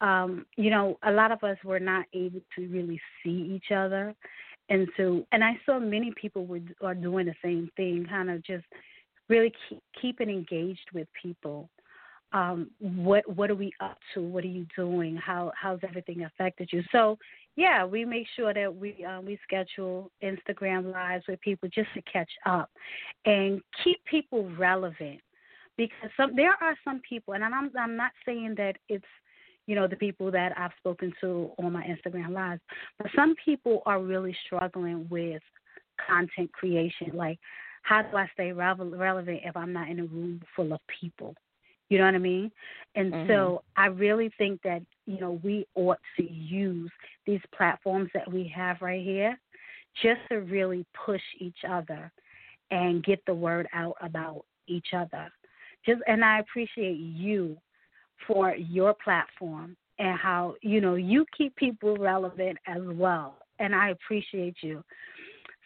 Um, 0.02 0.46
you 0.56 0.70
know, 0.70 0.98
a 1.04 1.12
lot 1.12 1.32
of 1.32 1.44
us 1.44 1.58
were 1.64 1.80
not 1.80 2.06
able 2.14 2.42
to 2.56 2.68
really 2.68 3.02
see 3.24 3.52
each 3.56 3.72
other, 3.76 4.14
and 4.70 4.88
so, 4.98 5.26
and 5.32 5.44
I 5.44 5.60
saw 5.66 5.80
many 5.80 6.14
people 6.20 6.46
were 6.46 6.60
are 6.82 6.96
doing 6.96 7.26
the 7.26 7.36
same 7.44 7.70
thing, 7.76 8.06
kind 8.08 8.30
of 8.30 8.44
just 8.44 8.66
really 9.30 9.52
keep, 9.68 9.82
keeping 10.00 10.30
engaged 10.30 10.90
with 10.94 11.08
people 11.22 11.70
um, 12.34 12.70
what 12.80 13.24
what 13.36 13.50
are 13.50 13.56
we 13.56 13.72
up 13.80 13.98
to? 14.14 14.22
What 14.22 14.44
are 14.44 14.48
you 14.48 14.66
doing? 14.76 15.16
How 15.16 15.52
how's 15.60 15.80
everything 15.88 16.24
affected 16.24 16.70
you? 16.74 16.84
So 16.92 17.18
yeah, 17.56 17.86
we 17.86 18.04
make 18.06 18.28
sure 18.36 18.54
that 18.54 18.74
we 18.74 19.06
um, 19.06 19.26
we 19.26 19.40
schedule 19.44 20.12
Instagram 20.22 20.92
lives 20.92 21.24
with 21.28 21.40
people 21.42 21.70
just 21.74 21.90
to 21.94 22.02
catch 22.02 22.30
up 22.46 22.70
and 23.26 23.62
keep 23.84 24.04
people 24.06 24.50
relevant 24.58 25.22
because 25.78 26.10
some 26.18 26.36
there 26.36 26.56
are 26.62 26.76
some 26.84 27.02
people, 27.08 27.34
and 27.34 27.44
I'm 27.44 27.72
I'm 27.80 27.96
not 27.96 28.12
saying 28.26 28.56
that 28.58 28.76
it's 28.90 29.06
you 29.68 29.76
know 29.76 29.88
the 29.88 29.96
people 29.96 30.32
that 30.32 30.58
I've 30.58 30.72
spoken 30.80 31.14
to 31.22 31.52
on 31.60 31.72
my 31.72 31.84
Instagram 31.84 32.32
lives, 32.32 32.62
but 32.98 33.08
some 33.16 33.36
people 33.44 33.84
are 33.86 34.02
really 34.02 34.36
struggling 34.46 35.08
with 35.10 35.42
content 36.08 36.52
creation. 36.54 37.12
Like, 37.14 37.38
how 37.84 38.02
do 38.02 38.18
I 38.18 38.28
stay 38.34 38.52
relevant 38.52 39.42
if 39.44 39.56
I'm 39.56 39.74
not 39.74 39.90
in 39.90 40.00
a 40.00 40.06
room 40.06 40.42
full 40.56 40.74
of 40.74 40.80
people? 41.00 41.36
You 41.90 42.00
know 42.00 42.06
what 42.06 42.16
I 42.16 42.20
mean? 42.20 42.52
And 42.96 43.14
mm-hmm. 43.14 43.30
so 43.30 43.64
I 43.78 43.86
really 43.86 44.32
think 44.38 44.62
that, 44.64 44.82
you 45.06 45.20
know, 45.20 45.40
we 45.44 45.66
ought 45.76 46.00
to 46.18 46.30
use 46.30 46.92
these 47.26 47.40
platforms 47.56 48.10
that 48.14 48.30
we 48.30 48.52
have 48.54 48.82
right 48.82 49.02
here 49.02 49.40
just 50.02 50.20
to 50.30 50.42
really 50.42 50.86
push 51.06 51.22
each 51.40 51.60
other 51.68 52.12
and 52.72 53.04
get 53.04 53.22
the 53.26 53.34
word 53.34 53.68
out 53.74 53.96
about 54.02 54.44
each 54.68 54.88
other. 54.94 55.32
Just 55.86 56.02
and 56.08 56.26
I 56.26 56.40
appreciate 56.40 56.98
you 56.98 57.58
for 58.26 58.56
your 58.56 58.94
platform 59.04 59.76
and 60.00 60.18
how, 60.18 60.56
you 60.62 60.82
know, 60.82 60.96
you 60.96 61.26
keep 61.38 61.56
people 61.56 61.96
relevant 61.98 62.58
as 62.68 62.82
well. 62.84 63.38
And 63.60 63.74
I 63.74 63.90
appreciate 63.90 64.58
you. 64.62 64.84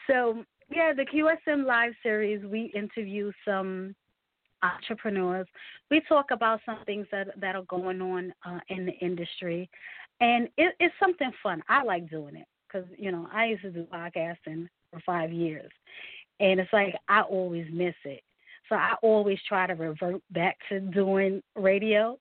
So, 0.08 0.44
yeah, 0.70 0.94
the 0.94 1.06
QSM 1.06 1.66
live 1.66 1.92
series 2.02 2.44
we 2.46 2.72
interview 2.76 3.32
some 3.46 3.94
entrepreneurs. 4.64 5.48
We 5.90 6.02
talk 6.08 6.32
about 6.32 6.62
some 6.66 6.80
things 6.86 7.08
that 7.12 7.40
that 7.40 7.56
are 7.56 7.64
going 7.64 8.02
on 8.02 8.34
uh, 8.46 8.60
in 8.70 8.86
the 8.86 8.94
industry, 8.94 9.70
and 10.20 10.48
it, 10.58 10.76
it's 10.80 10.96
something 11.00 11.32
fun. 11.44 11.62
I 11.68 11.84
like 11.84 12.10
doing 12.10 12.36
it 12.36 12.48
because 12.68 12.88
you 12.98 13.12
know 13.12 13.28
I 13.34 13.48
used 13.48 13.64
to 13.64 13.72
do 13.72 13.86
podcasting 13.92 14.68
for 14.92 15.02
five 15.06 15.32
years, 15.32 15.72
and 16.40 16.60
it's 16.60 16.72
like 16.74 16.96
I 17.10 17.22
always 17.22 17.68
miss 17.72 17.96
it. 18.06 18.22
So 18.70 18.76
I 18.76 18.94
always 19.02 19.40
try 19.48 19.68
to 19.68 19.74
revert 19.74 20.22
back 20.32 20.58
to 20.70 20.80
doing 20.80 21.42
radio, 21.56 22.18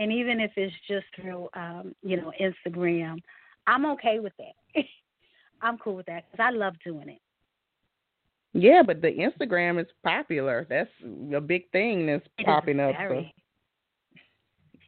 and 0.00 0.10
even 0.10 0.40
if 0.40 0.50
it's 0.56 0.74
just 0.88 1.04
through 1.14 1.48
um, 1.54 1.94
you 2.02 2.16
know 2.16 2.32
Instagram, 2.40 3.18
I'm 3.66 3.86
okay 3.86 4.18
with 4.18 4.32
that. 4.38 4.84
I'm 5.62 5.78
cool 5.78 5.94
with 5.94 6.06
that 6.06 6.24
because 6.30 6.42
I 6.44 6.56
love 6.56 6.74
doing 6.84 7.10
it. 7.10 7.20
Yeah, 8.52 8.82
but 8.84 9.00
the 9.00 9.08
Instagram 9.08 9.80
is 9.80 9.86
popular. 10.02 10.66
That's 10.68 10.90
a 11.34 11.40
big 11.40 11.70
thing 11.70 12.06
that's 12.06 12.26
it 12.38 12.46
popping 12.46 12.80
up. 12.80 12.94
So. 12.98 13.24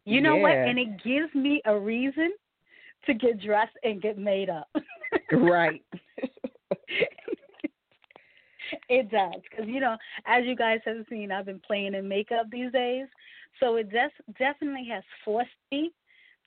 You 0.05 0.21
know 0.21 0.37
yeah. 0.37 0.43
what? 0.43 0.53
And 0.53 0.79
it 0.79 1.05
gives 1.05 1.33
me 1.35 1.63
a 1.67 1.79
reason 1.79 2.33
to 3.07 3.15
get 3.15 3.41
dressed 3.41 3.77
and 3.85 4.03
get 4.03 4.19
made 4.19 4.51
up. 4.51 4.69
right. 5.33 5.83
it 8.89 9.11
does 9.11 9.41
because 9.49 9.67
you 9.67 9.81
know, 9.81 9.97
as 10.27 10.45
you 10.45 10.57
guys 10.57 10.81
have 10.85 11.05
seen, 11.09 11.31
I've 11.31 11.47
been 11.47 11.61
playing 11.67 11.95
in 11.95 12.09
makeup 12.09 12.47
these 12.51 12.73
days, 12.73 13.07
so 13.61 13.77
it 13.77 13.91
des- 13.91 14.33
definitely 14.39 14.89
has 14.91 15.05
forced 15.25 15.51
me 15.71 15.93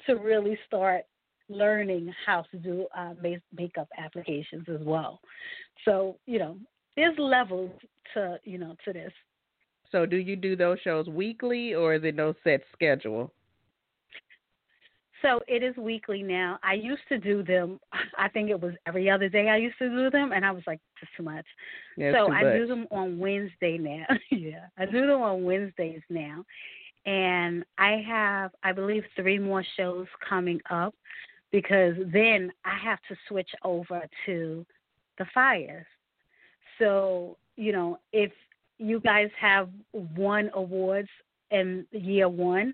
to 0.06 0.16
really 0.16 0.58
start 0.68 1.04
learning 1.50 2.12
how 2.26 2.44
to 2.52 2.58
do 2.58 2.88
uh, 2.98 3.14
makeup 3.56 3.88
applications 3.98 4.66
as 4.68 4.82
well. 4.82 5.20
So 5.86 6.18
you 6.26 6.40
know, 6.40 6.58
there's 6.96 7.18
levels 7.18 7.72
to 8.14 8.40
you 8.44 8.58
know 8.58 8.76
to 8.86 8.94
this. 8.94 9.12
So 9.92 10.06
do 10.06 10.18
you 10.18 10.36
do 10.36 10.56
those 10.56 10.80
shows 10.84 11.08
weekly 11.08 11.74
or 11.74 11.94
is 11.94 12.04
it 12.04 12.16
no 12.16 12.34
set 12.44 12.62
schedule? 12.74 13.32
So 15.22 15.42
it 15.48 15.64
is 15.64 15.76
weekly 15.78 16.22
now. 16.22 16.60
I 16.64 16.74
used 16.74 17.02
to 17.10 17.18
do 17.18 17.44
them. 17.44 17.80
I 18.18 18.30
think 18.30 18.50
it 18.50 18.62
was 18.62 18.74
every 18.86 19.10
other 19.10 19.30
day. 19.30 19.50
I 19.50 19.58
used 19.58 19.78
to 19.80 19.90
do 19.90 20.10
them, 20.10 20.32
and 20.34 20.46
I 20.46 20.52
was 20.52 20.64
like, 20.68 20.80
"This 21.02 21.10
too 21.18 21.24
much." 21.24 21.46
Yeah, 21.98 22.12
so 22.12 22.28
too 22.28 22.34
I 22.34 22.44
much. 22.44 22.54
do 22.54 22.68
them 22.68 22.88
on 22.92 23.18
Wednesday 23.18 23.78
now. 23.78 24.06
yeah, 24.32 24.66
I 24.78 24.86
do 24.86 25.08
them 25.08 25.22
on 25.22 25.44
Wednesdays 25.44 26.02
now, 26.10 26.46
and 27.06 27.64
I 27.78 28.04
have, 28.08 28.52
I 28.64 28.72
believe, 28.72 29.04
three 29.16 29.38
more 29.40 29.64
shows 29.78 30.08
coming 30.28 30.60
up 30.70 30.96
because 31.52 31.96
then 32.12 32.52
I 32.66 32.78
have 32.84 33.00
to 33.10 33.16
switch 33.28 33.50
over 33.64 34.02
to 34.26 34.66
the 35.18 35.26
fires. 35.34 35.86
So, 36.80 37.38
you 37.56 37.72
know, 37.72 38.00
if 38.12 38.32
you 38.78 39.00
guys 39.00 39.30
have 39.40 39.70
won 39.94 40.50
awards 40.54 41.10
in 41.52 41.86
year 41.92 42.28
one, 42.28 42.74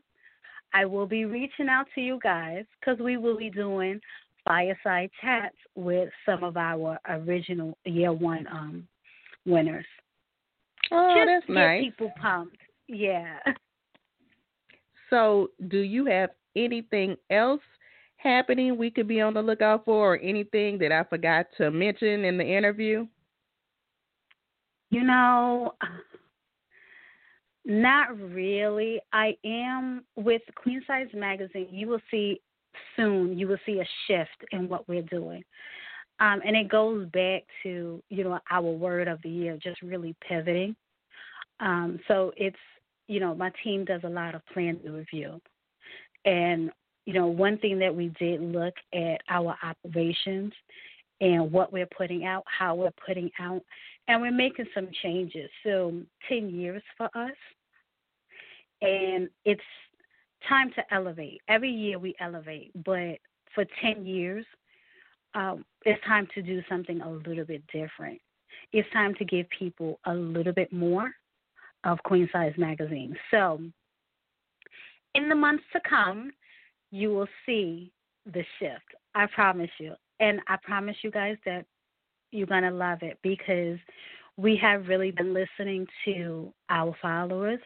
I 0.73 0.85
will 0.85 1.05
be 1.05 1.25
reaching 1.25 1.67
out 1.67 1.87
to 1.95 2.01
you 2.01 2.19
guys 2.23 2.63
because 2.79 2.99
we 2.99 3.17
will 3.17 3.37
be 3.37 3.49
doing 3.49 3.99
fireside 4.45 5.11
chats 5.21 5.55
with 5.75 6.09
some 6.25 6.43
of 6.43 6.57
our 6.57 6.97
original 7.07 7.77
year 7.85 8.13
one 8.13 8.47
um, 8.47 8.87
winners. 9.45 9.85
Oh, 10.91 11.13
Just 11.15 11.27
that's 11.27 11.45
get 11.45 11.53
nice. 11.53 11.83
people 11.83 12.11
pumped. 12.19 12.57
Yeah. 12.87 13.37
So, 15.11 15.49
do 15.67 15.79
you 15.79 16.05
have 16.05 16.31
anything 16.55 17.15
else 17.29 17.61
happening 18.15 18.77
we 18.77 18.89
could 18.89 19.07
be 19.07 19.21
on 19.21 19.33
the 19.33 19.41
lookout 19.41 19.85
for, 19.85 20.15
or 20.15 20.17
anything 20.19 20.79
that 20.79 20.91
I 20.91 21.03
forgot 21.03 21.47
to 21.57 21.69
mention 21.69 22.25
in 22.25 22.37
the 22.37 22.45
interview? 22.45 23.05
You 24.89 25.03
know, 25.03 25.73
not 27.65 28.17
really. 28.17 28.99
I 29.13 29.35
am 29.45 30.03
with 30.15 30.41
Queen 30.55 30.81
Size 30.87 31.07
Magazine. 31.13 31.67
You 31.71 31.87
will 31.87 32.01
see 32.09 32.41
soon, 32.95 33.37
you 33.37 33.47
will 33.47 33.59
see 33.65 33.79
a 33.79 33.85
shift 34.07 34.45
in 34.51 34.69
what 34.69 34.87
we're 34.87 35.01
doing. 35.03 35.43
Um, 36.19 36.39
and 36.45 36.55
it 36.55 36.69
goes 36.69 37.07
back 37.09 37.43
to, 37.63 38.01
you 38.09 38.23
know, 38.23 38.39
our 38.49 38.61
word 38.61 39.07
of 39.07 39.21
the 39.23 39.29
year, 39.29 39.57
just 39.61 39.81
really 39.81 40.15
pivoting. 40.27 40.75
Um, 41.59 41.99
so 42.07 42.31
it's, 42.37 42.55
you 43.07 43.19
know, 43.19 43.35
my 43.35 43.51
team 43.63 43.85
does 43.85 44.01
a 44.03 44.09
lot 44.09 44.35
of 44.35 44.45
plan 44.53 44.79
review. 44.85 45.39
And, 46.25 46.71
you 47.05 47.13
know, 47.13 47.27
one 47.27 47.57
thing 47.57 47.79
that 47.79 47.95
we 47.95 48.13
did 48.19 48.41
look 48.41 48.73
at 48.93 49.21
our 49.29 49.55
operations 49.63 50.53
and 51.19 51.51
what 51.51 51.71
we're 51.71 51.89
putting 51.97 52.25
out, 52.25 52.43
how 52.45 52.75
we're 52.75 52.91
putting 53.05 53.29
out, 53.39 53.61
and 54.07 54.21
we're 54.21 54.31
making 54.31 54.65
some 54.73 54.87
changes. 55.03 55.49
So, 55.63 55.93
10 56.29 56.49
years 56.49 56.81
for 56.97 57.05
us, 57.15 57.35
and 58.81 59.29
it's 59.45 59.61
time 60.47 60.71
to 60.75 60.93
elevate. 60.93 61.41
Every 61.47 61.69
year 61.69 61.99
we 61.99 62.15
elevate, 62.19 62.71
but 62.83 63.17
for 63.53 63.65
10 63.81 64.05
years, 64.05 64.45
um, 65.33 65.63
it's 65.85 66.03
time 66.05 66.27
to 66.33 66.41
do 66.41 66.61
something 66.67 67.01
a 67.01 67.09
little 67.09 67.45
bit 67.45 67.63
different. 67.71 68.19
It's 68.73 68.89
time 68.91 69.13
to 69.15 69.25
give 69.25 69.45
people 69.57 69.99
a 70.05 70.13
little 70.13 70.53
bit 70.53 70.73
more 70.73 71.11
of 71.83 72.01
Queen 72.03 72.29
Size 72.31 72.53
Magazine. 72.57 73.15
So, 73.31 73.59
in 75.15 75.29
the 75.29 75.35
months 75.35 75.63
to 75.73 75.81
come, 75.87 76.31
you 76.91 77.09
will 77.09 77.27
see 77.45 77.91
the 78.25 78.43
shift. 78.59 78.85
I 79.15 79.25
promise 79.27 79.69
you. 79.79 79.93
And 80.19 80.39
I 80.47 80.57
promise 80.63 80.95
you 81.03 81.11
guys 81.11 81.37
that 81.45 81.65
you're 82.31 82.47
going 82.47 82.63
to 82.63 82.71
love 82.71 82.99
it 83.01 83.17
because 83.23 83.79
we 84.37 84.55
have 84.57 84.87
really 84.87 85.11
been 85.11 85.33
listening 85.33 85.87
to 86.05 86.53
our 86.69 86.95
followers 87.01 87.59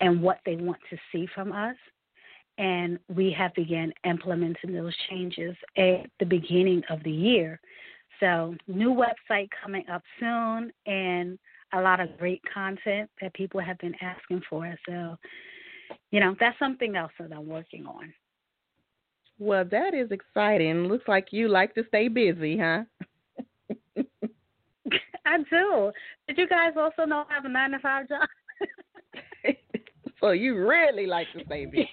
and 0.00 0.20
what 0.20 0.40
they 0.44 0.56
want 0.56 0.78
to 0.90 0.96
see 1.10 1.26
from 1.34 1.52
us. 1.52 1.76
And 2.58 2.98
we 3.14 3.34
have 3.38 3.54
begun 3.54 3.92
implementing 4.04 4.74
those 4.74 4.94
changes 5.08 5.56
at 5.78 6.10
the 6.18 6.26
beginning 6.26 6.82
of 6.90 7.02
the 7.02 7.10
year. 7.10 7.60
So, 8.20 8.54
new 8.68 8.94
website 8.94 9.48
coming 9.62 9.84
up 9.90 10.02
soon 10.20 10.70
and 10.86 11.38
a 11.74 11.80
lot 11.80 12.00
of 12.00 12.18
great 12.18 12.42
content 12.52 13.10
that 13.20 13.34
people 13.34 13.60
have 13.60 13.78
been 13.78 13.94
asking 14.00 14.42
for. 14.48 14.74
So, 14.88 15.16
you 16.10 16.20
know, 16.20 16.36
that's 16.38 16.58
something 16.58 16.96
else 16.96 17.12
that 17.18 17.32
I'm 17.32 17.46
working 17.46 17.86
on. 17.86 18.12
Well, 19.38 19.64
that 19.70 19.94
is 19.94 20.10
exciting. 20.10 20.86
Looks 20.86 21.08
like 21.08 21.28
you 21.32 21.48
like 21.48 21.74
to 21.74 21.84
stay 21.88 22.08
busy, 22.08 22.58
huh? 22.58 22.84
I 25.26 25.38
do. 25.50 25.92
Did 26.28 26.38
you 26.38 26.48
guys 26.48 26.72
also 26.76 27.04
know 27.04 27.24
I 27.30 27.34
have 27.34 27.44
a 27.44 27.48
nine 27.48 27.70
to 27.72 27.78
five 27.78 28.08
job? 28.08 28.28
so 30.20 30.30
you 30.30 30.56
really 30.56 31.06
like 31.06 31.26
to 31.32 31.44
stay 31.44 31.66
busy. 31.66 31.88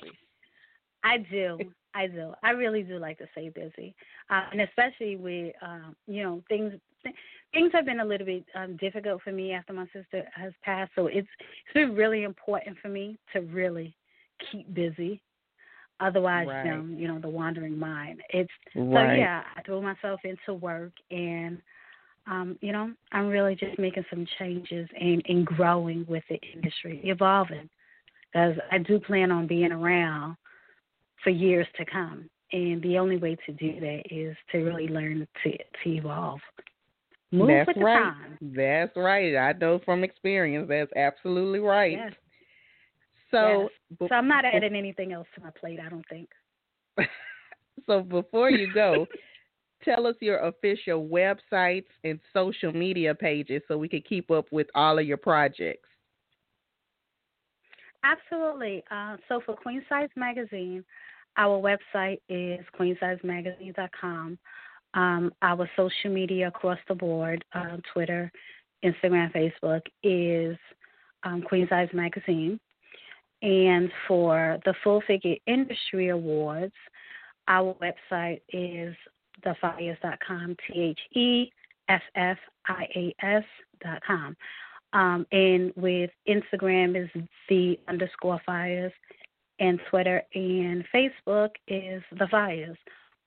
I 1.04 1.18
do. 1.18 1.60
I 1.96 2.08
do. 2.08 2.34
I 2.44 2.52
really 2.52 2.84
do 2.84 3.00
like 3.00 3.18
to 3.18 3.26
stay 3.32 3.50
busy, 3.50 3.96
uh, 4.30 4.44
and 4.52 4.62
especially 4.62 5.16
with 5.16 5.56
um, 5.62 5.96
you 6.08 6.24
know 6.24 6.44
things. 6.50 6.74
Th- 7.04 7.16
things 7.54 7.72
have 7.74 7.86
been 7.86 8.00
a 8.00 8.06
little 8.06 8.26
bit 8.26 8.46
um, 8.56 8.78
difficult 8.78 9.22
for 9.24 9.32
me 9.32 9.54
after 9.54 9.74
my 9.74 9.86
sister 9.86 10.24
has 10.36 10.54
passed, 10.64 10.92
so 10.96 11.08
it's 11.08 11.28
it's 11.66 11.74
been 11.74 11.96
really 11.96 12.24
important 12.24 12.78
for 12.82 12.90
me 12.90 13.18
to 13.34 13.42
really 13.42 13.96
keep 14.52 14.74
busy 14.74 15.22
Otherwise, 16.02 16.48
right. 16.48 16.66
you 16.66 16.72
know, 16.72 16.86
you 16.98 17.08
know, 17.08 17.20
the 17.20 17.30
wandering 17.30 17.78
mind. 17.78 18.22
It's 18.30 18.50
right. 18.76 19.10
so 19.10 19.14
yeah. 19.16 19.44
I 19.56 19.62
threw 19.64 19.82
myself 19.82 20.22
into 20.24 20.54
work, 20.54 20.94
and 21.12 21.58
um, 22.26 22.58
you 22.62 22.72
know, 22.72 22.94
I'm 23.12 23.28
really 23.28 23.56
just 23.56 23.78
making 23.78 24.06
some 24.10 24.26
changes 24.38 24.88
and 25.00 25.22
and 25.28 25.46
growing 25.46 26.06
with 26.08 26.24
the 26.30 26.40
industry, 26.54 27.02
evolving. 27.04 27.70
because 28.32 28.56
I 28.72 28.78
do 28.78 29.00
plan 29.00 29.30
on 29.30 29.46
being 29.46 29.74
around 29.74 30.38
for 31.24 31.32
years 31.32 31.68
to 31.78 31.86
come. 31.86 32.30
And 32.52 32.82
the 32.82 32.98
only 32.98 33.18
way 33.18 33.38
to 33.46 33.52
do 33.52 33.80
that 33.80 34.04
is 34.10 34.36
to 34.54 34.60
really 34.60 34.88
learn 34.88 35.28
to 35.44 35.52
to 35.52 35.90
evolve. 35.90 36.40
Move 37.32 37.48
that's 37.48 37.68
with 37.68 37.76
the 37.78 37.84
right. 37.84 38.00
time. 38.00 38.38
That's 38.42 38.96
right. 38.96 39.36
I 39.36 39.54
know 39.54 39.80
from 39.86 40.04
experience. 40.04 40.68
That's 40.68 40.92
absolutely 40.96 41.60
right. 41.60 41.92
Yes. 41.92 42.14
So, 43.32 43.70
yes. 44.00 44.10
so 44.10 44.16
I'm 44.16 44.28
not 44.28 44.46
adding 44.46 44.76
anything 44.76 45.14
else 45.14 45.28
to 45.36 45.42
my 45.42 45.52
plate. 45.52 45.80
I 45.80 45.90
don't 45.90 46.06
think. 46.10 46.30
so 47.86 48.02
before 48.02 48.50
you 48.50 48.74
go, 48.74 49.06
tell 49.84 50.08
us 50.08 50.16
your 50.20 50.40
official 50.40 51.08
websites 51.08 51.86
and 52.04 52.20
social 52.34 52.74
media 52.74 53.14
pages 53.14 53.62
so 53.68 53.78
we 53.78 53.88
can 53.88 54.02
keep 54.02 54.32
up 54.32 54.46
with 54.52 54.68
all 54.74 54.98
of 54.98 55.06
your 55.06 55.18
projects. 55.18 55.88
Absolutely. 58.04 58.84
Uh, 58.90 59.18
so 59.28 59.42
for 59.46 59.56
Queen 59.56 59.84
Size 59.90 60.10
Magazine, 60.16 60.84
our 61.38 61.60
website 61.62 62.20
is 62.28 62.66
queensizemagazine.com. 62.80 64.40
Um, 64.94 65.32
our 65.42 65.70
social 65.76 66.12
media 66.12 66.48
across 66.48 66.80
the 66.88 66.96
board, 66.96 67.44
uh, 67.54 67.78
Twitter, 67.94 68.32
Instagram, 68.84 69.32
Facebook, 69.32 69.82
is 70.04 70.58
um, 71.24 71.44
Magazine. 71.94 72.60
And 73.42 73.92
for 74.08 74.60
the 74.66 74.74
Full 74.84 75.02
Figure 75.08 75.36
Industry 75.48 76.10
Awards, 76.10 76.74
our 77.48 77.76
website 77.76 78.42
is 78.52 78.96
theffias.com, 79.46 80.56
T 80.68 80.82
H 80.82 81.00
E 81.16 81.52
F 81.88 82.02
F 82.16 82.38
I 82.68 82.86
A 82.96 83.16
S.com. 83.22 84.36
Um, 84.92 85.26
and 85.32 85.72
with 85.76 86.10
Instagram 86.28 87.02
is 87.02 87.10
the 87.48 87.80
underscore 87.88 88.42
ffias, 88.48 88.92
and 89.60 89.80
Twitter 89.90 90.24
and 90.34 90.84
Facebook 90.94 91.50
is 91.68 92.02
the 92.12 92.26
ffias, 92.26 92.76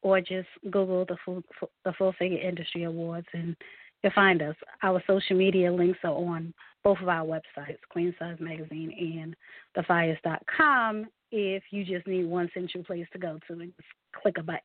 or 0.02 0.20
just 0.20 0.48
Google 0.70 1.04
the 1.04 1.16
full 1.24 1.42
the 1.84 1.92
Full 1.94 2.12
Figure 2.18 2.38
Industry 2.38 2.84
Awards 2.84 3.26
and 3.32 3.56
you'll 4.02 4.12
find 4.12 4.42
us. 4.42 4.56
Our 4.82 5.02
social 5.06 5.36
media 5.36 5.72
links 5.72 6.00
are 6.04 6.10
on 6.10 6.52
both 6.84 6.98
of 7.00 7.08
our 7.08 7.24
websites, 7.24 7.78
Queen 7.88 8.14
Size 8.18 8.38
Magazine 8.40 8.92
and 9.16 9.36
theffias.com. 9.76 11.06
If 11.30 11.62
you 11.70 11.84
just 11.84 12.06
need 12.06 12.26
one 12.26 12.50
central 12.52 12.84
place 12.84 13.06
to 13.12 13.18
go 13.18 13.38
to 13.46 13.52
and 13.52 13.72
just 13.76 13.88
click 14.20 14.36
a 14.38 14.42
button. 14.42 14.60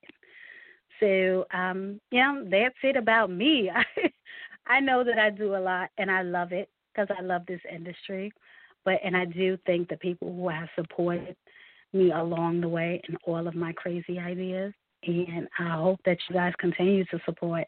So, 0.99 1.45
um, 1.53 2.01
yeah, 2.11 2.41
that's 2.49 2.75
it 2.83 2.97
about 2.97 3.29
me. 3.29 3.69
I 4.67 4.79
know 4.79 5.03
that 5.03 5.19
I 5.19 5.29
do 5.29 5.55
a 5.55 5.59
lot 5.59 5.89
and 5.97 6.09
I 6.09 6.23
love 6.23 6.51
it 6.51 6.69
because 6.91 7.07
I 7.17 7.21
love 7.21 7.43
this 7.47 7.61
industry. 7.73 8.33
But 8.83 8.99
and 9.03 9.15
I 9.15 9.25
do 9.25 9.57
think 9.65 9.89
the 9.89 9.97
people 9.97 10.33
who 10.33 10.49
have 10.49 10.69
supported 10.75 11.35
me 11.93 12.11
along 12.11 12.61
the 12.61 12.69
way 12.69 13.01
and 13.07 13.17
all 13.25 13.47
of 13.47 13.55
my 13.55 13.73
crazy 13.73 14.17
ideas, 14.17 14.73
and 15.03 15.47
I 15.59 15.77
hope 15.77 15.99
that 16.05 16.17
you 16.29 16.35
guys 16.35 16.53
continue 16.59 17.05
to 17.05 17.19
support. 17.25 17.65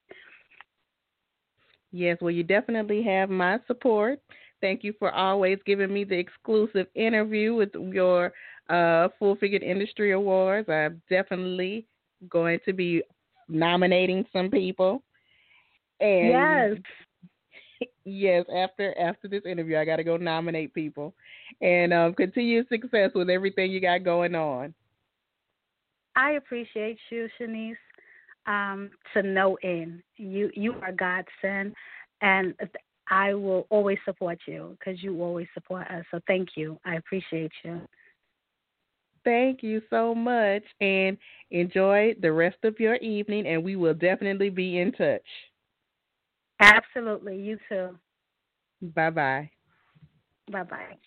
Yes, 1.92 2.18
well, 2.22 2.32
you 2.32 2.44
definitely 2.44 3.02
have 3.04 3.30
my 3.30 3.60
support. 3.68 4.20
Thank 4.62 4.84
you 4.84 4.94
for 5.00 5.12
always 5.12 5.58
giving 5.66 5.94
me 5.94 6.04
the 6.04 6.18
exclusive 6.18 6.88
interview 6.94 7.56
with 7.56 7.70
your 7.74 8.34
uh, 8.70 9.08
Full 9.18 9.36
Figured 9.38 9.64
Industry 9.64 10.12
Awards. 10.12 10.70
I'm 10.70 11.02
definitely 11.10 11.88
going 12.30 12.60
to 12.66 12.74
be 12.74 13.02
nominating 13.48 14.26
some 14.32 14.50
people. 14.52 15.02
And 16.00 16.30
yes 16.30 16.78
yes, 18.06 18.46
after 18.54 18.98
after 19.00 19.28
this 19.28 19.46
interview, 19.46 19.78
I 19.78 19.86
got 19.86 19.98
to 19.98 20.04
go 20.04 20.18
nominate 20.18 20.74
people, 20.74 21.14
and 21.62 21.94
um, 21.94 22.14
continued 22.14 22.68
success 22.68 23.12
with 23.16 23.30
everything 23.30 23.72
you 23.72 23.80
got 23.80 24.04
going 24.04 24.36
on. 24.36 24.74
I 26.16 26.32
appreciate 26.32 26.98
you, 27.10 27.28
Shanice. 27.40 27.76
Um, 28.46 28.90
to 29.14 29.22
no 29.22 29.58
end, 29.64 30.02
you 30.18 30.50
you 30.56 30.74
are 30.82 30.92
God's 30.92 31.28
son, 31.42 31.74
and 32.22 32.56
I 33.10 33.34
will 33.34 33.68
always 33.70 33.98
support 34.06 34.40
you 34.48 34.76
because 34.80 35.04
you 35.04 35.22
always 35.22 35.48
support 35.54 35.88
us. 35.88 36.04
So 36.10 36.20
thank 36.26 36.50
you. 36.56 36.80
I 36.86 36.96
appreciate 36.96 37.52
you. 37.64 37.82
Thank 39.24 39.62
you 39.62 39.82
so 39.90 40.16
much, 40.16 40.64
and 40.80 41.18
enjoy 41.52 42.16
the 42.22 42.32
rest 42.32 42.58
of 42.64 42.80
your 42.80 42.96
evening. 42.96 43.46
And 43.46 43.64
we 43.64 43.76
will 43.76 43.94
definitely 43.94 44.50
be 44.50 44.80
in 44.80 44.94
touch. 44.94 45.22
Absolutely. 46.60 47.38
You 47.40 47.58
too. 47.68 47.98
Bye 48.82 49.10
bye. 49.10 49.50
Bye 50.52 50.64
bye. 50.64 50.98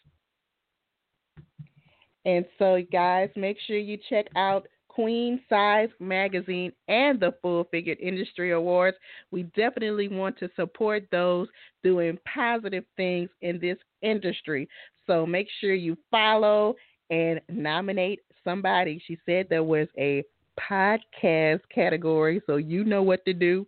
And 2.24 2.44
so, 2.58 2.80
guys, 2.92 3.30
make 3.34 3.56
sure 3.66 3.76
you 3.76 3.98
check 4.08 4.26
out 4.36 4.68
Queen 4.94 5.40
Size 5.48 5.88
Magazine 6.00 6.72
and 6.88 7.18
the 7.18 7.34
Full 7.40 7.64
Figured 7.70 7.98
Industry 8.00 8.52
Awards. 8.52 8.96
We 9.30 9.44
definitely 9.54 10.08
want 10.08 10.38
to 10.38 10.50
support 10.54 11.04
those 11.10 11.48
doing 11.82 12.18
positive 12.32 12.84
things 12.96 13.30
in 13.40 13.58
this 13.58 13.78
industry. 14.02 14.68
So 15.06 15.24
make 15.24 15.48
sure 15.60 15.74
you 15.74 15.96
follow 16.10 16.74
and 17.10 17.40
nominate 17.48 18.20
somebody. 18.44 19.02
She 19.06 19.18
said 19.24 19.46
there 19.48 19.64
was 19.64 19.88
a 19.98 20.24
podcast 20.60 21.60
category, 21.74 22.42
so 22.46 22.56
you 22.56 22.84
know 22.84 23.02
what 23.02 23.24
to 23.24 23.32
do. 23.32 23.66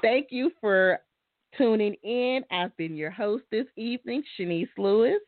Thank 0.00 0.28
you 0.30 0.52
for 0.60 1.00
tuning 1.58 1.94
in. 2.02 2.42
I've 2.50 2.76
been 2.76 2.96
your 2.96 3.10
host 3.10 3.44
this 3.50 3.66
evening, 3.76 4.22
Shanice 4.38 4.68
Lewis. 4.78 5.20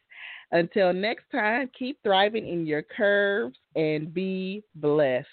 Until 0.51 0.93
next 0.93 1.31
time, 1.31 1.71
keep 1.79 2.03
thriving 2.03 2.49
in 2.49 2.67
your 2.67 2.83
curves 2.83 3.57
and 3.77 4.13
be 4.15 4.65
blessed. 4.75 5.29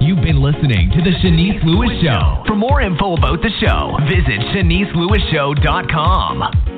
You've 0.00 0.22
been 0.22 0.40
listening 0.42 0.90
to 0.90 1.02
The 1.02 1.10
Shanice 1.22 1.64
Lewis 1.64 1.90
Show. 2.02 2.44
For 2.46 2.54
more 2.54 2.80
info 2.80 3.14
about 3.14 3.42
the 3.42 3.50
show, 3.60 3.98
visit 4.08 4.40
ShaniceLewisShow.com. 4.54 6.77